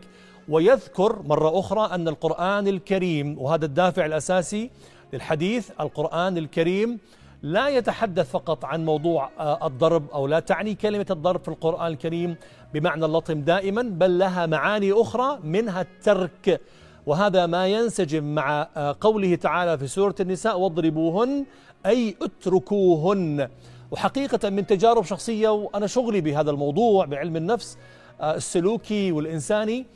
ويذكر 0.49 1.23
مرة 1.23 1.59
أخرى 1.59 1.95
أن 1.95 2.09
القرآن 2.09 2.68
الكريم 2.68 3.38
وهذا 3.38 3.64
الدافع 3.64 4.06
الأساسي 4.06 4.71
للحديث 5.12 5.71
القرآن 5.80 6.38
الكريم 6.38 6.99
لا 7.42 7.68
يتحدث 7.68 8.30
فقط 8.30 8.64
عن 8.64 8.85
موضوع 8.85 9.30
آه، 9.38 9.66
الضرب 9.66 10.11
أو 10.11 10.26
لا 10.26 10.40
تعني 10.40 10.75
كلمة 10.75 11.06
الضرب 11.11 11.40
في 11.40 11.49
القرآن 11.49 11.87
الكريم 11.92 12.37
بمعنى 12.75 13.04
اللطم 13.04 13.40
دائما 13.40 13.83
بل 13.83 14.18
لها 14.18 14.47
معاني 14.47 14.92
أخرى 14.92 15.38
منها 15.45 15.80
الترك. 15.80 16.61
وهذا 17.07 17.47
ما 17.47 17.67
ينسجم 17.67 18.35
مع 18.35 18.69
آه، 18.77 18.97
قوله 19.01 19.35
تعالى 19.35 19.79
في 19.79 19.87
سورة 19.87 20.15
النساء 20.21 20.59
واضربوهن 20.59 21.45
أي 21.87 22.17
اتركوهن. 22.23 23.49
وحقيقة 23.91 24.51
من 24.51 24.67
تجارب 24.67 25.05
شخصية 25.05 25.49
وأنا 25.49 25.87
شغلي 25.87 26.21
بهذا 26.21 26.51
الموضوع 26.51 27.05
بعلم 27.05 27.37
النفس 27.37 27.79
آه، 28.21 28.35
السلوكي 28.35 29.13
والإنساني 29.13 29.87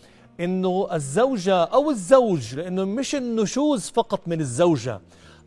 إنه 0.40 0.88
الزوجة 0.92 1.64
أو 1.64 1.90
الزوج 1.90 2.54
لأنه 2.54 2.84
مش 2.84 3.14
النشوز 3.14 3.90
فقط 3.90 4.20
من 4.26 4.40
الزوجة. 4.40 5.00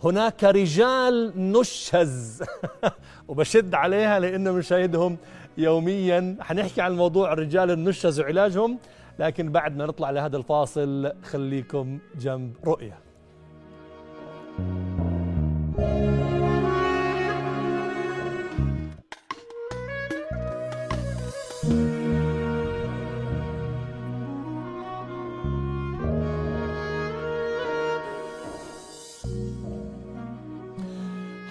هناك 0.03 0.43
رجال 0.43 1.31
نشز 1.51 2.43
وبشد 3.27 3.73
عليها 3.73 4.19
لأنه 4.19 4.51
مشاهدهم 4.51 5.17
يوميا. 5.57 6.37
حنحكي 6.39 6.81
عن 6.81 6.95
موضوع 6.95 7.33
الرجال 7.33 7.71
النشز 7.71 8.19
وعلاجهم. 8.19 8.77
لكن 9.19 9.51
بعد 9.51 9.77
ما 9.77 9.85
نطلع 9.85 10.09
لهذا 10.09 10.37
الفاصل 10.37 11.13
خليكم 11.23 11.99
جنب 12.15 12.55
رؤية. 12.65 12.97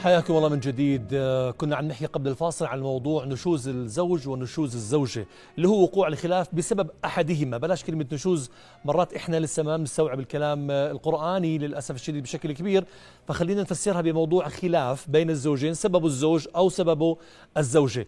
حياكم 0.02 0.37
الله 0.37 0.49
من 0.49 0.61
جديد. 0.61 1.09
آه، 1.14 1.50
كنا 1.50 1.76
عم 1.76 1.85
نحكي 1.85 2.06
قبل 2.06 2.28
الفاصل 2.28 2.66
عن 2.66 2.80
موضوع 2.80 3.25
نشوز 3.25 3.68
الزوج 3.68 4.28
ونشوز 4.28 4.75
الزوجة 4.75 5.26
اللي 5.56 5.68
هو 5.68 5.82
وقوع 5.82 6.09
الخلاف 6.09 6.54
بسبب 6.54 6.90
أحدهما. 7.04 7.59
بلاش 7.59 7.85
كلمة 7.85 8.06
نشوز 8.12 8.50
مرات 8.85 9.14
إحنا 9.14 9.40
لسه 9.40 9.62
ما 9.62 9.76
بنستوعب 9.76 10.21
الكلام 10.21 10.71
آه، 10.71 10.90
القرآني 10.90 11.59
للأسف 11.59 11.94
الشديد 11.94 12.23
بشكل 12.23 12.52
كبير. 12.52 12.85
فخلينا 13.28 13.61
نفسرها 13.61 14.00
بموضوع 14.00 14.49
خلاف 14.49 15.11
بين 15.11 15.30
الزوجين 15.30 15.75
سببه 15.75 16.06
الزوج 16.06 16.47
أو 16.56 16.68
سببه 16.68 17.16
الزوجة. 17.56 18.06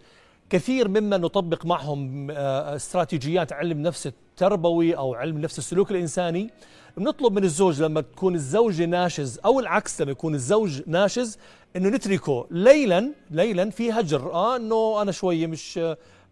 كثير 0.51 0.89
ممن 0.89 1.21
نطبق 1.21 1.67
معهم 1.67 2.31
آه، 2.31 2.77
استراتيجيات 2.77 3.53
علم 3.53 3.83
نفس 3.83 4.07
التربوي 4.07 4.97
أو 4.97 5.15
علم 5.15 5.39
نفس 5.39 5.59
السلوك 5.59 5.91
الإنساني. 5.91 6.51
بنطلب 6.97 7.33
من 7.33 7.45
الزوج 7.45 7.83
لما 7.83 8.01
تكون 8.01 8.35
الزوجة 8.35 8.85
ناشز 8.85 9.41
أو 9.45 9.61
العكس 9.61 10.01
لما 10.01 10.11
يكون 10.11 10.35
الزوج 10.35 10.83
ناشز 10.87 11.39
إنه 11.77 11.89
نتركه. 11.89 12.47
ليلا 12.51 13.13
ليلا 13.31 13.71
في 13.71 13.93
هجر. 13.93 14.33
آه 14.33 14.57
إنه 14.57 15.03
أنا 15.03 15.13
شوي 15.13 15.47
مش 15.47 15.81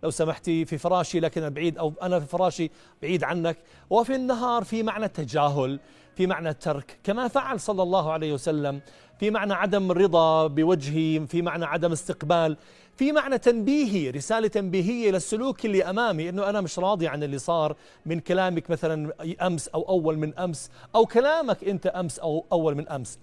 لو 0.03 0.11
سمحتي 0.11 0.65
في 0.65 0.79
فراشي 0.79 1.21
لكن 1.21 1.41
أنا 1.41 1.51
بعيد 1.51 1.79
أو 1.79 1.93
أنا 2.03 2.21
في 2.21 2.27
فراشي 2.27 2.71
بعيد 3.03 3.25
عنك. 3.25 3.59
وفي 3.91 4.15
النهار 4.15 4.65
في 4.65 4.83
معنى 4.83 5.05
التجاهل 5.05 5.81
في 6.17 6.27
معنى 6.27 6.49
الترك 6.49 6.99
كما 7.05 7.29
فعل 7.29 7.61
صلى 7.61 7.83
الله 7.83 8.13
عليه 8.13 8.33
وسلم. 8.33 8.81
في 9.21 9.31
معنى 9.31 9.53
عدم 9.53 9.91
الرضا 9.91 10.47
بوجهي 10.47 11.27
في 11.27 11.43
معنى 11.43 11.65
عدم 11.65 11.93
استقبال. 11.93 12.57
في 13.03 13.13
معنى 13.13 13.39
تنبيهي 13.39 14.11
رسالة 14.11 14.49
تنبيهية 14.49 15.11
للسلوك 15.11 15.65
اللي 15.65 15.85
أمامي 15.85 16.29
أنه 16.29 16.49
أنا 16.51 16.61
مش 16.61 16.79
راضي 16.79 17.09
عن 17.09 17.23
اللي 17.23 17.39
صار 17.39 17.77
من 18.07 18.21
كلامك 18.21 18.71
مثلا 18.71 19.13
أمس 19.47 19.69
أو 19.69 19.83
أول 19.89 20.19
من 20.19 20.39
أمس 20.39 20.71
أو 20.95 21.07
كلامك 21.07 21.65
أنت 21.65 21.87
أمس 21.87 22.19
أو 22.19 22.45
أول 22.53 22.75
من 22.75 22.89
أمس. 22.89 23.19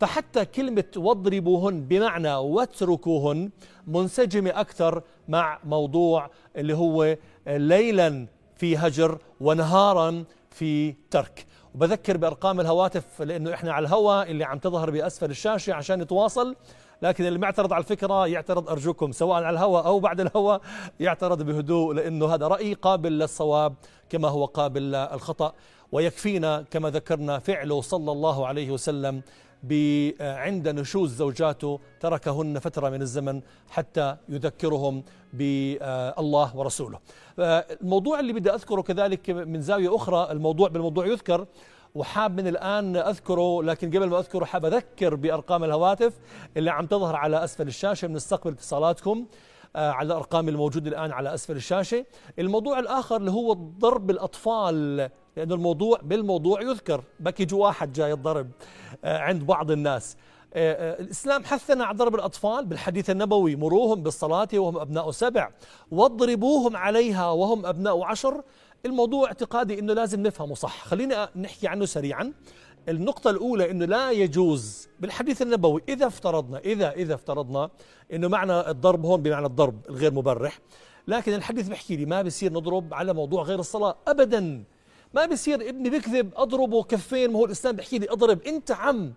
فحتى 0.00 0.44
كلمة 0.44 0.84
واضربوهن 0.96 1.80
بمعنى 1.80 2.34
واتركوهن 2.34 3.50
منسجمة 3.86 4.50
أكثر 4.50 5.02
مع 5.28 5.58
موضوع 5.64 6.30
اللي 6.56 6.74
هو 6.74 7.16
ليلا 7.46 8.26
في 8.56 8.76
هجر 8.76 9.18
ونهارا 9.40 10.24
في 10.50 10.94
ترك. 11.10 11.46
وبذكر 11.74 12.16
بأرقام 12.16 12.60
الهواتف 12.60 13.22
لأنه 13.22 13.54
إحنا 13.54 13.72
على 13.72 13.86
الهواء 13.86 14.30
اللي 14.30 14.44
عم 14.44 14.58
تظهر 14.58 14.90
بأسفل 14.90 15.30
الشاشة 15.30 15.72
عشان 15.72 16.02
نتواصل. 16.02 16.56
لكن 17.02 17.26
اللي 17.26 17.38
معترض 17.38 17.72
على 17.72 17.82
الفكرة 17.82 18.26
يعترض 18.26 18.70
أرجوكم 18.70 19.12
سواء 19.12 19.36
على 19.36 19.50
الهواء 19.50 19.86
أو 19.86 20.00
بعد 20.00 20.20
الهواء 20.20 20.60
يعترض 21.00 21.42
بهدوء 21.42 21.94
لأنه 21.94 22.34
هذا 22.34 22.48
رأي 22.48 22.74
قابل 22.74 23.18
للصواب 23.18 23.74
كما 24.10 24.28
هو 24.28 24.44
قابل 24.44 24.82
للخطأ. 24.82 25.52
ويكفينا 25.92 26.64
كما 26.70 26.90
ذكرنا 26.90 27.38
فعله 27.38 27.80
صلى 27.80 28.12
الله 28.12 28.46
عليه 28.46 28.70
وسلم 28.70 29.22
عند 30.20 30.68
نشوز 30.68 31.14
زوجاته 31.14 31.80
تركهن 32.00 32.58
فترة 32.58 32.88
من 32.88 33.02
الزمن 33.02 33.40
حتى 33.70 34.16
يذكرهم 34.28 35.02
بالله 35.32 36.56
ورسوله. 36.56 36.98
الموضوع 37.38 38.20
اللي 38.20 38.32
بدي 38.32 38.50
أذكره 38.50 38.82
كذلك 38.82 39.30
من 39.30 39.60
زاوية 39.60 39.96
أخرى 39.96 40.28
الموضوع 40.30 40.68
بالموضوع 40.68 41.06
يذكر 41.06 41.46
وحاب 41.94 42.40
من 42.40 42.46
الآن 42.46 42.96
أذكره 42.96 43.62
لكن 43.62 43.88
قبل 43.88 44.08
ما 44.08 44.18
أذكره 44.18 44.44
حاب 44.44 44.64
أذكر 44.64 45.14
بأرقام 45.14 45.64
الهواتف 45.64 46.12
اللي 46.56 46.70
عم 46.70 46.86
تظهر 46.86 47.16
على 47.16 47.44
أسفل 47.44 47.68
الشاشة 47.68 48.06
بنستقبل 48.06 48.52
اتصالاتكم 48.52 49.26
آه، 49.76 49.90
على 49.90 50.06
الأرقام 50.06 50.48
الموجودة 50.48 50.90
الآن 50.90 51.12
على 51.12 51.34
أسفل 51.34 51.56
الشاشة. 51.56 52.04
الموضوع 52.38 52.78
الآخر 52.78 53.16
اللي 53.16 53.30
هو 53.30 53.52
ضرب 53.52 54.10
الأطفال 54.10 54.96
لأنه 55.36 55.54
الموضوع 55.54 56.00
بالموضوع 56.02 56.62
يذكر. 56.62 57.04
بكي 57.20 57.54
واحد 57.54 57.92
جاي 57.92 58.12
الضرب 58.12 58.50
آه، 59.04 59.18
عند 59.18 59.46
بعض 59.46 59.70
الناس. 59.70 60.16
آه، 60.54 61.00
الإسلام 61.00 61.44
حثنا 61.44 61.84
على 61.84 61.98
ضرب 61.98 62.14
الأطفال 62.14 62.66
بالحديث 62.66 63.10
النبوي 63.10 63.56
مروهم 63.56 64.02
بالصلاة 64.02 64.48
وهم 64.54 64.78
أبناء 64.78 65.10
سبع. 65.10 65.50
واضربوهم 65.90 66.76
عليها 66.76 67.30
وهم 67.30 67.66
أبناء 67.66 68.02
عشر. 68.02 68.42
الموضوع 68.86 69.26
اعتقادي 69.26 69.78
أنه 69.78 69.92
لازم 69.92 70.22
نفهمه 70.22 70.54
صح. 70.54 70.84
خلينا 70.86 71.30
نحكي 71.36 71.68
عنه 71.68 71.84
سريعا. 71.84 72.32
النقطة 72.88 73.30
الأولى 73.30 73.70
أنه 73.70 73.84
لا 73.84 74.10
يجوز 74.10 74.88
بالحديث 75.00 75.42
النبوي 75.42 75.82
إذا 75.88 76.06
افترضنا 76.06 76.58
إذا 76.58 76.92
إذا 76.92 77.14
افترضنا 77.14 77.70
أنه 78.12 78.28
معنى 78.28 78.70
الضرب 78.70 79.06
هون 79.06 79.22
بمعنى 79.22 79.46
الضرب 79.46 79.86
الغير 79.88 80.12
مبرح. 80.14 80.58
لكن 81.08 81.34
الحديث 81.34 81.68
بحكي 81.68 81.96
لي 81.96 82.06
ما 82.06 82.22
بصير 82.22 82.52
نضرب 82.52 82.94
على 82.94 83.12
موضوع 83.12 83.42
غير 83.42 83.60
الصلاة 83.60 83.96
أبدا. 84.08 84.64
ما 85.14 85.26
بصير 85.26 85.68
ابني 85.68 85.90
بكذب 85.90 86.32
أضربه 86.36 86.82
كفين 86.82 87.30
ما 87.32 87.38
هو 87.38 87.44
الإسلام 87.44 87.76
بحكي 87.76 87.98
لي 87.98 88.10
أضرب 88.10 88.42
أنت 88.42 88.70
عم. 88.70 89.12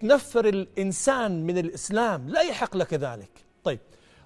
تنفر 0.00 0.48
الإنسان 0.48 1.46
من 1.46 1.58
الإسلام 1.58 2.28
لا 2.28 2.40
يحق 2.40 2.76
لك 2.76 2.94
ذلك. 2.94 3.30
طيب 3.64 3.80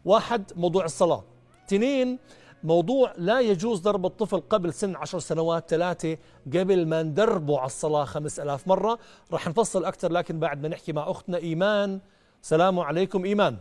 واحد 0.05 0.53
موضوع 0.57 0.85
الصلاة. 0.85 1.25
اثنين 1.67 2.19
موضوع 2.65 3.13
لا 3.17 3.41
يجوز 3.41 3.81
ضرب 3.81 4.07
الطفل 4.07 4.41
قبل 4.41 4.73
سن 4.73 4.97
عشر 4.97 5.19
سنوات 5.19 5.71
ثلاثة 5.71 6.17
قبل 6.47 6.87
ما 6.87 7.03
ندربه 7.03 7.59
على 7.59 7.67
الصلاة 7.67 8.05
خمس 8.05 8.41
ألاف 8.41 8.69
مرة. 8.69 8.99
رح 9.33 9.49
نفصل 9.49 9.85
أكثر 9.85 10.13
لكن 10.13 10.41
بعد 10.41 10.63
ما 10.63 10.69
نحكي 10.69 10.93
مع 10.93 11.11
أختنا 11.11 11.39
إيمان. 11.39 12.01
سلام 12.43 12.81
عليكم 12.81 13.25
إيمان. 13.25 13.57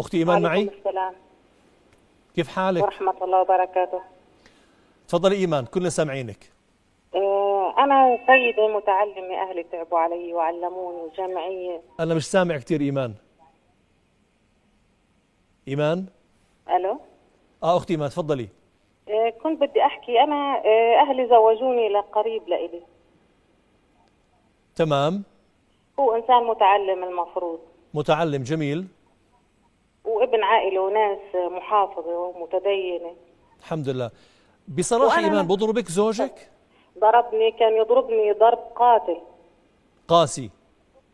أختي 0.00 0.16
إيمان 0.16 0.42
معي؟ 0.42 0.62
السلام. 0.62 1.14
كيف 2.34 2.48
حالك؟ 2.48 2.82
ورحمة 2.82 3.24
الله 3.24 3.40
وبركاته. 3.40 4.00
تفضلي 5.08 5.36
إيمان 5.36 5.64
كلنا 5.64 5.88
سامعينك. 5.88 6.52
آه، 7.14 7.74
أنا 7.78 8.18
سيدة 8.26 8.76
متعلمة 8.76 9.50
أهلي 9.50 9.62
تعبوا 9.72 9.98
علي 9.98 10.32
وعلموني 10.32 11.10
جمعية 11.18 11.82
أنا 12.00 12.14
مش 12.14 12.26
سامع 12.26 12.56
كثير 12.56 12.80
إيمان. 12.80 13.14
إيمان؟ 15.68 16.06
ألو؟ 16.76 16.98
آه 17.62 17.76
أختي 17.76 17.92
إيمان 17.92 18.08
تفضلي. 18.08 18.48
آه 19.08 19.30
كنت 19.42 19.60
بدي 19.60 19.82
أحكي 19.82 20.20
أنا 20.20 20.62
آه 20.64 21.00
أهلي 21.00 21.28
زوجوني 21.28 21.88
لقريب 21.88 22.48
لإلي. 22.48 22.82
تمام. 24.76 25.22
هو 26.00 26.16
إنسان 26.16 26.44
متعلم 26.44 27.04
المفروض. 27.04 27.60
متعلم 27.94 28.42
جميل. 28.42 28.86
وابن 30.04 30.42
عائلة 30.42 30.80
وناس 30.80 31.34
محافظة 31.34 32.18
ومتدينة. 32.18 33.14
الحمد 33.60 33.88
لله. 33.88 34.10
بصراحة 34.68 35.18
إيمان 35.18 35.46
بضربك 35.46 35.88
زوجك؟ 35.88 36.50
ضربني 36.98 37.50
كان 37.50 37.76
يضربني 37.76 38.32
ضرب 38.32 38.58
قاتل. 38.58 39.20
قاسي. 40.08 40.50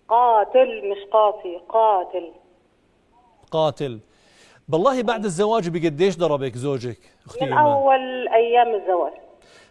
قاتل 0.08 0.90
مش 0.90 0.98
قاسي 1.12 1.60
قاتل. 1.68 2.32
قاتل. 3.50 4.00
بالله 4.68 5.02
بعد 5.02 5.24
الزواج 5.24 5.68
بقديش 5.68 6.18
ضربك 6.18 6.56
زوجك 6.56 6.98
أختي 7.26 7.44
من 7.44 7.52
أول 7.52 8.28
أيام 8.28 8.74
الزواج. 8.74 9.12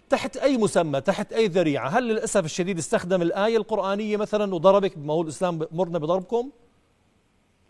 تحت 0.10 0.38
أي 0.38 0.58
مسمى 0.58 1.02
تحت 1.02 1.34
أي 1.34 1.48
ذريعة؟ 1.48 1.88
هل 1.88 2.04
للأسف 2.04 2.46
الشديد 2.46 2.78
استخدم 2.78 3.22
الآية 3.22 3.58
القرآنية 3.58 4.18
مثلا 4.18 4.56
وضربك 4.56 4.92
ما 4.98 5.14
هو 5.14 5.22
الإسلام 5.22 5.60
مرنا 5.72 6.00
بضربكم؟ 6.00 6.50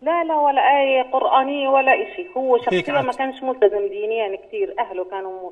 لا 0.02 0.24
لا 0.24 0.40
ولا 0.40 0.60
آية 0.80 1.02
قرآنية 1.02 1.68
ولا 1.68 1.92
إشي. 1.92 2.26
هو 2.36 2.58
شخصيا 2.58 3.02
ما 3.02 3.12
كانش 3.12 3.42
ملتزم 3.42 3.88
دينيا 3.88 4.36
كثير 4.36 4.74
أهله 4.78 5.04
كانوا 5.04 5.50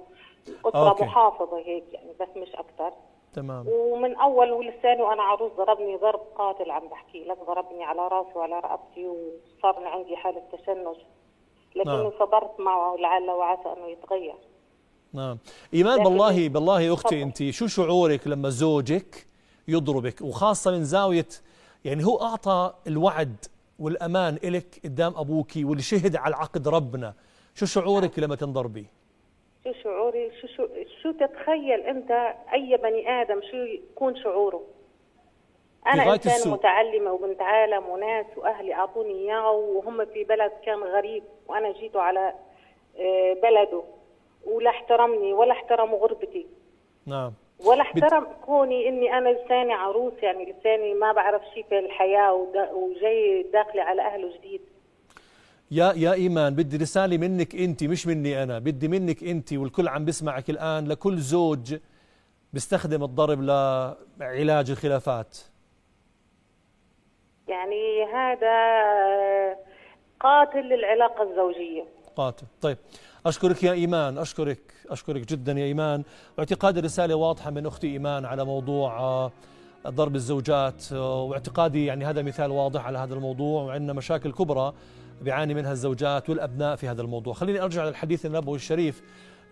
أسرة 0.65 1.05
محافظة 1.05 1.59
هيك 1.59 1.85
يعني 1.93 2.11
بس 2.21 2.29
مش 2.37 2.55
أكثر 2.55 2.93
تمام. 3.35 3.65
ومن 3.69 4.17
أول 4.17 4.53
ولساني 4.53 5.03
وأنا 5.03 5.23
عروس 5.23 5.53
ضربني 5.53 5.97
ضرب 5.97 6.21
قاتل 6.39 6.71
عم 6.71 6.89
بحكي. 6.89 7.25
لك 7.25 7.39
ضربني 7.47 7.85
على 7.85 8.09
رأسي 8.09 8.39
وعلى 8.39 8.55
رقبتي 8.55 9.07
وصار 9.07 9.87
عندي 9.87 10.17
حالة 10.17 10.43
تشنج. 10.53 10.97
لكنه 11.77 12.03
نعم. 12.03 12.13
صبرت 12.19 12.61
معه 12.61 12.97
لعل 12.97 13.31
وعسى 13.31 13.69
أنه 13.77 13.89
يتغير. 13.89 14.35
نعم. 15.13 15.39
إيمان 15.75 16.03
بالله 16.05 16.49
بالله 16.49 16.95
أختي 16.95 17.23
انت 17.23 17.51
شو 17.51 17.67
شعورك 17.67 18.27
لما 18.27 18.49
زوجك 18.49 19.27
يضربك؟ 19.69 20.23
وخاصة 20.23 20.71
من 20.71 20.85
زاوية 20.85 21.29
يعني 21.85 22.05
هو 22.05 22.17
أعطى 22.23 22.75
الوعد 22.87 23.37
والأمان 23.79 24.39
لك 24.45 24.81
قدام 24.85 25.17
أبوك 25.17 25.51
واللي 25.57 25.83
شهد 25.83 26.17
على 26.17 26.37
عقد 26.37 26.69
ربنا. 26.69 27.15
شو 27.55 27.67
شعورك 27.67 28.19
لما 28.19 28.35
تنضربي 28.35 28.87
شو 29.65 29.73
شعوري؟ 29.83 30.31
شو 30.41 30.47
شو 30.47 30.67
شو 31.03 31.13
تتخيل 31.13 31.81
أنت 31.81 32.11
أي 32.53 32.77
بني 32.77 33.09
آدم؟ 33.09 33.41
شو 33.51 33.57
يكون 33.57 34.17
شعوره؟ 34.17 34.63
أنا 35.87 36.15
انسان 36.15 36.33
السوء. 36.35 36.53
متعلمة 36.53 37.13
وبنت 37.13 37.43
عالم 37.43 37.89
وناس 37.89 38.27
وأهلي 38.37 38.75
أعطوني 38.75 39.13
إياه 39.13 39.51
وهم 39.51 40.05
في 40.05 40.25
بلد 40.25 40.53
كان 40.67 40.79
غريب 40.79 41.23
وأنا 41.49 41.73
جيته 41.73 42.01
على 42.01 42.35
آه، 42.99 43.33
بلده 43.43 43.83
ولا 44.47 44.71
احترمني 44.71 45.33
ولا 45.33 45.53
احترم 45.53 45.95
غربتي. 45.95 46.47
نعم. 47.07 47.33
ولا 47.65 47.83
احترم 47.83 48.25
بت... 48.25 48.29
كوني 48.47 48.89
إني 48.89 49.19
أنا 49.19 49.29
لساني 49.29 49.73
عروس 49.73 50.13
يعني 50.23 50.53
لساني 50.53 50.95
ما 50.95 51.13
بعرف 51.13 51.43
شيء 51.55 51.65
في 51.69 51.79
الحياة 51.79 52.33
وجاي 52.73 53.47
داخله 53.53 53.83
على 53.83 54.03
أهله 54.03 54.39
جديد. 54.39 54.61
يا 55.71 55.93
يا 55.97 56.13
إيمان 56.13 56.55
بدي 56.55 56.77
رسالة 56.77 57.19
منك 57.19 57.55
انت 57.55 57.85
مش 57.85 58.07
مني 58.07 58.43
أنا 58.43 58.59
بدي 58.59 58.89
منك 58.89 59.25
انت 59.25 59.53
والكل 59.53 59.89
عم 59.89 60.05
بيسمعك 60.05 60.51
الآن 60.51 60.89
لكل 60.89 61.17
زوج 61.17 61.75
بيستخدم 62.53 63.03
الضرب 63.05 63.43
لعلاج 63.43 64.71
الخلافات. 64.71 65.39
يعني 67.51 68.05
هذا 68.05 68.57
قاتل 70.21 70.61
للعلاقة 70.61 71.23
الزوجية. 71.23 71.85
قاتل. 72.17 72.47
طيب 72.61 72.79
أشكرك 73.27 73.63
يا 73.63 73.73
إيمان 73.73 74.19
أشكرك 74.19 74.59
أشكرك 74.91 75.21
جدا 75.21 75.53
يا 75.53 75.65
إيمان. 75.65 76.03
واعتقاد 76.39 76.79
الرسالة 76.79 77.15
واضحة 77.15 77.51
من 77.51 77.67
أختي 77.67 77.87
إيمان 77.87 78.25
على 78.25 78.45
موضوع 78.45 78.99
آه، 78.99 79.33
ضرب 79.87 80.15
الزوجات 80.15 80.93
آه، 80.93 81.23
واعتقادي 81.23 81.87
يعني 81.87 82.05
هذا 82.05 82.23
مثال 82.23 82.51
واضح 82.51 82.87
على 82.87 82.99
هذا 82.99 83.15
الموضوع 83.15 83.63
وعندنا 83.63 83.93
مشاكل 83.93 84.33
كبرى 84.33 84.73
بيعاني 85.23 85.55
منها 85.55 85.73
الزوجات 85.73 86.31
والأبناء 86.31 86.77
في 86.77 86.89
هذا 86.89 87.03
الموضوع. 87.03 87.35
خليني 87.35 87.63
أرجع 87.63 87.85
للحديث 87.85 88.27
النبوي 88.27 88.57
الشريف. 88.57 89.03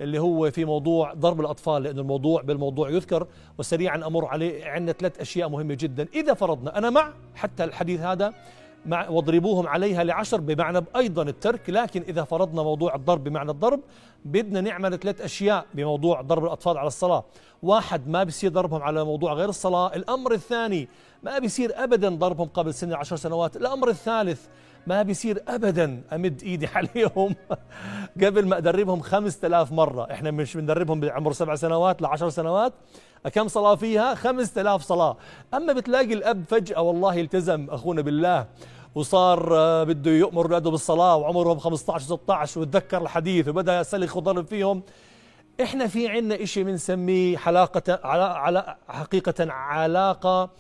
اللي 0.01 0.19
هو 0.19 0.51
في 0.51 0.65
موضوع 0.65 1.15
ضرب 1.15 1.41
الأطفال 1.41 1.83
لأن 1.83 1.99
الموضوع 1.99 2.43
بالموضوع 2.43 2.91
يذكر 2.91 3.27
وسريعا 3.59 4.07
أمر 4.07 4.27
عليه 4.27 4.65
عندنا 4.67 4.93
ثلاث 4.93 5.21
أشياء 5.21 5.49
مهمة 5.49 5.75
جدا. 5.75 6.09
إذا 6.15 6.35
فرضنا 6.35 6.79
أنا 6.79 6.91
مع 6.91 7.13
حتى 7.35 7.65
الحديث 7.65 8.01
هذا 8.01 8.35
مع 8.87 9.09
واضربوهم 9.09 9.67
عليها 9.67 10.05
لعشر 10.05 10.41
بمعنى 10.41 10.85
أيضا 10.97 11.23
الترك 11.23 11.71
لكن 11.71 12.03
إذا 12.03 12.25
فرضنا 12.25 12.63
موضوع 12.63 12.95
الضرب 12.95 13.25
بمعنى 13.25 13.51
الضرب 13.51 13.81
بدنا 14.25 14.61
نعمل 14.61 14.99
ثلاث 14.99 15.21
أشياء 15.21 15.67
بموضوع 15.75 16.21
ضرب 16.21 16.45
الأطفال 16.45 16.79
على 16.79 16.87
الصلاة. 16.87 17.25
واحد 17.63 18.09
ما 18.09 18.25
بيصير 18.25 18.51
ضربهم 18.51 18.83
على 18.83 19.05
موضوع 19.05 19.33
غير 19.33 19.49
الصلاة. 19.49 19.97
الأمر 19.97 20.33
الثاني 20.33 20.89
ما 21.23 21.39
بيصير 21.39 21.85
أبدا 21.85 22.09
ضربهم 22.09 22.49
قبل 22.49 22.75
سن 22.75 22.91
العشر 22.91 23.17
سنوات. 23.17 23.57
الأمر 23.57 23.89
الثالث 23.89 24.47
ما 24.89 25.03
بيصير 25.03 25.43
ابدا 25.49 26.03
أمد 26.13 26.43
إيدي 26.43 26.67
عليهم. 26.75 27.35
قبل 28.25 28.47
ما 28.47 28.59
أدربهم 28.59 29.01
خمسة 29.01 29.47
آلاف 29.47 29.73
مرة. 29.73 30.09
إحنا 30.13 30.31
مش 30.31 30.57
بندربهم 30.57 31.01
بعمر 31.01 31.33
سبع 31.33 31.55
سنوات 31.55 32.03
لعشر 32.03 32.29
سنوات. 32.29 32.73
كم 33.33 33.49
صلاة 33.49 33.75
فيها؟ 33.75 34.15
خمسة 34.15 34.61
آلاف 34.61 34.83
صلاة. 34.83 35.17
أما 35.55 35.73
بتلاقي 35.73 36.13
الأب 36.15 36.45
فجأة 36.49 36.81
والله 36.83 37.21
التزم 37.21 37.67
أخونا 37.71 38.03
بالله 38.03 38.47
وصار 38.95 39.57
آه، 39.59 39.85
بده 39.85 40.11
يؤمر 40.11 40.43
اولاده 40.47 40.71
بالصلاة 40.71 41.17
وعمرهم 41.17 41.59
15 41.59 42.05
16 42.05 42.61
وتذكر 42.61 43.03
الحديث 43.03 43.49
وبدأ 43.49 43.81
يسلخ 43.81 44.17
وضرب 44.17 44.47
فيهم. 44.47 44.83
إحنا 45.63 45.87
في 45.87 46.09
عندنا 46.09 46.45
شيء 46.45 46.65
بنسميه 46.65 47.37
حلاقة 47.37 48.01
على 48.05 48.23
على 48.25 48.77
حقيقة 48.89 49.53
علاقة 49.53 50.51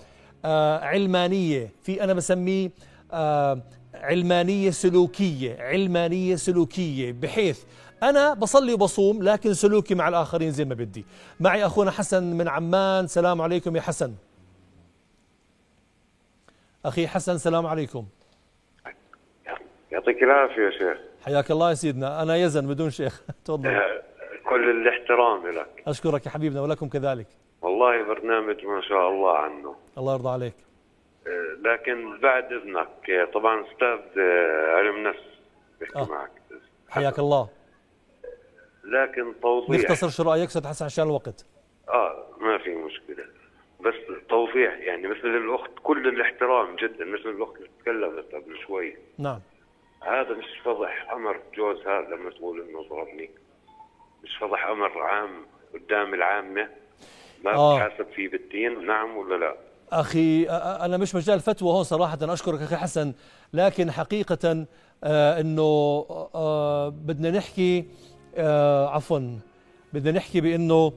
آه 0.45 0.79
علمانية. 0.85 1.73
في 1.83 2.05
أنا 2.05 2.13
بسميه 2.13 2.71
آه 3.13 3.63
علمانية 4.03 4.71
سلوكية 4.71 5.57
علمانية 5.63 6.37
سلوكية 6.37 7.13
بحيث 7.13 7.65
أنا 8.03 8.35
بصلي 8.35 8.73
وبصوم 8.75 9.23
لكن 9.23 9.55
سلوكي 9.55 9.95
مع 9.95 10.09
الآخرين 10.09 10.51
زي 10.51 10.65
ما 10.65 10.75
بدي. 10.75 11.05
معي 11.41 11.67
أخونا 11.67 11.91
حسن 11.91 12.23
من 12.25 12.49
عمان 12.49 13.07
سلام 13.07 13.43
عليكم 13.43 13.77
يا 13.77 13.81
حسن. 13.81 14.15
أخي 16.85 17.07
حسن 17.09 17.39
سلام 17.39 17.67
عليكم. 17.67 18.07
يعطيك 19.93 20.23
العافية 20.23 20.63
يا 20.63 20.71
شيخ. 20.71 20.99
حياك 21.23 21.51
الله 21.51 21.69
يا 21.71 21.75
سيدنا. 21.75 22.23
أنا 22.23 22.37
يزن 22.37 22.67
بدون 22.67 22.91
شيخ. 22.91 23.23
تفضل. 23.45 23.69
آه، 23.69 24.03
كل 24.49 24.71
الاحترام 24.71 25.47
لك. 25.47 25.83
أشكرك 25.87 26.27
يا 26.27 26.31
حبيبنا 26.31 26.61
ولكم 26.61 26.89
كذلك. 26.89 27.27
والله 27.63 28.03
برنامج 28.03 28.65
ما 28.65 28.81
شاء 28.89 29.09
الله 29.11 29.39
عنه. 29.39 29.75
الله 29.99 30.13
يرضى 30.15 30.29
عليك. 30.29 30.55
لكن 31.63 32.19
بعد 32.19 32.53
إذنك. 32.53 33.11
آه، 33.11 33.25
طبعا 33.25 33.65
أستاذ 33.73 34.21
علم 34.77 35.09
نفس 35.09 35.25
بحكي 35.81 35.99
آه. 35.99 36.09
معك. 36.11 36.31
حياك 36.89 37.19
الله. 37.19 37.49
لكن 38.85 39.35
توضيح. 39.43 39.81
نختصر 39.81 40.09
شو 40.09 40.23
رأيك؟ 40.23 40.49
أستاذ 40.49 40.67
حسن 40.67 40.85
عشان 40.85 41.05
الوقت. 41.05 41.47
آه 41.89 42.27
ما 42.41 42.59
في 42.59 42.75
مشكلة. 42.75 43.25
بس 43.81 43.95
توضيح 44.29 44.79
يعني 44.79 45.09
مثل 45.09 45.29
الأخت 45.29 45.71
كل 45.83 46.09
الاحترام 46.09 46.77
جدا 46.77 47.05
مثل 47.05 47.29
الأخت 47.29 47.57
اللي 47.57 47.69
تكلمت 47.81 48.35
قبل 48.35 48.59
شوي. 48.67 48.97
نعم. 49.19 49.41
هذا 50.03 50.35
مش 50.35 50.59
فضح 50.65 51.11
أمر 51.13 51.41
جوزها 51.55 52.01
لما 52.01 52.31
تقول 52.31 52.61
إنه 52.61 52.83
ضربني. 52.83 53.31
مش 54.25 54.37
فضح 54.37 54.67
أمر 54.67 55.03
عام 55.03 55.47
قدام 55.75 56.15
العامة؟ 56.15 56.69
ما 57.45 57.55
آه. 57.55 57.77
بتحاسب 57.77 58.07
فيه 58.11 58.29
بالدين؟ 58.29 58.87
نعم 58.87 59.17
ولا 59.17 59.35
لا؟ 59.35 59.57
أخي 59.93 60.45
أنا 60.51 60.97
مش 60.97 61.15
مجال 61.15 61.41
فتوى 61.41 61.73
هون 61.73 61.85
صراحة 61.85 62.19
أشكرك 62.23 62.63
أخي 62.63 62.77
حسن. 62.77 63.13
لكن 63.53 63.91
حقيقة 63.91 64.67
أنه 65.05 66.05
بدنا 66.91 67.31
نحكي 67.31 67.85
عفوا 68.89 69.39
بدنا 69.93 70.11
نحكي 70.11 70.41
بأنه 70.41 70.93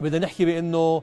بدنا 0.00 0.18
نحكي 0.26 0.44
بأنه 0.44 1.02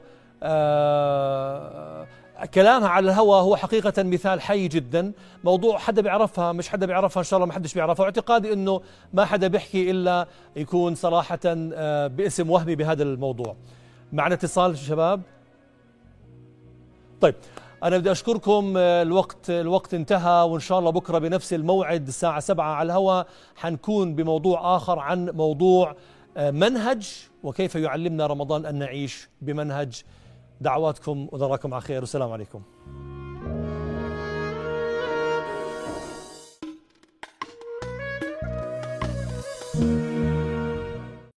كلامها 2.54 2.88
على 2.88 3.04
الهوى 3.06 3.40
هو 3.40 3.56
حقيقة 3.56 4.02
مثال 4.02 4.40
حي 4.40 4.68
جدا. 4.68 5.12
موضوع 5.44 5.78
حدا 5.78 6.02
بيعرفها 6.02 6.52
مش 6.52 6.68
حدا 6.68 6.86
بيعرفها 6.86 7.20
إن 7.20 7.24
شاء 7.24 7.36
الله 7.36 7.46
ما 7.46 7.52
حدش 7.52 7.74
بيعرفها. 7.74 8.02
واعتقادي 8.02 8.52
أنه 8.52 8.80
ما 9.12 9.24
حدا 9.24 9.48
بيحكي 9.48 9.90
إلا 9.90 10.26
يكون 10.56 10.94
صراحة 10.94 11.40
باسم 12.06 12.50
وهمي 12.50 12.74
بهذا 12.74 13.02
الموضوع. 13.02 13.56
معنا 14.12 14.34
اتصال 14.34 14.78
شباب 14.78 15.22
طيب 17.24 17.34
أنا 17.82 17.98
بدي 17.98 18.12
أشكركم 18.12 18.74
آه، 18.76 19.02
الوقت 19.02 19.50
الوقت 19.50 19.94
انتهى 19.94 20.42
وإن 20.42 20.60
شاء 20.60 20.78
الله 20.78 20.90
بكرة 20.90 21.18
بنفس 21.18 21.52
الموعد 21.52 22.08
الساعة 22.08 22.40
سبعة 22.40 22.74
على 22.74 22.86
الهواء 22.86 23.26
حنكون 23.56 24.14
بموضوع 24.14 24.76
آخر 24.76 24.98
عن 24.98 25.30
موضوع 25.30 25.96
آه، 26.36 26.50
منهج 26.50 27.28
وكيف 27.42 27.74
يعلمنا 27.74 28.26
رمضان 28.26 28.66
أن 28.66 28.74
نعيش 28.74 29.28
بمنهج. 29.42 30.02
دعواتكم 30.60 31.28
ونراكم 31.32 31.74
على 31.74 31.82
خير 31.82 32.00
والسلام 32.00 32.32
عليكم. 32.32 32.62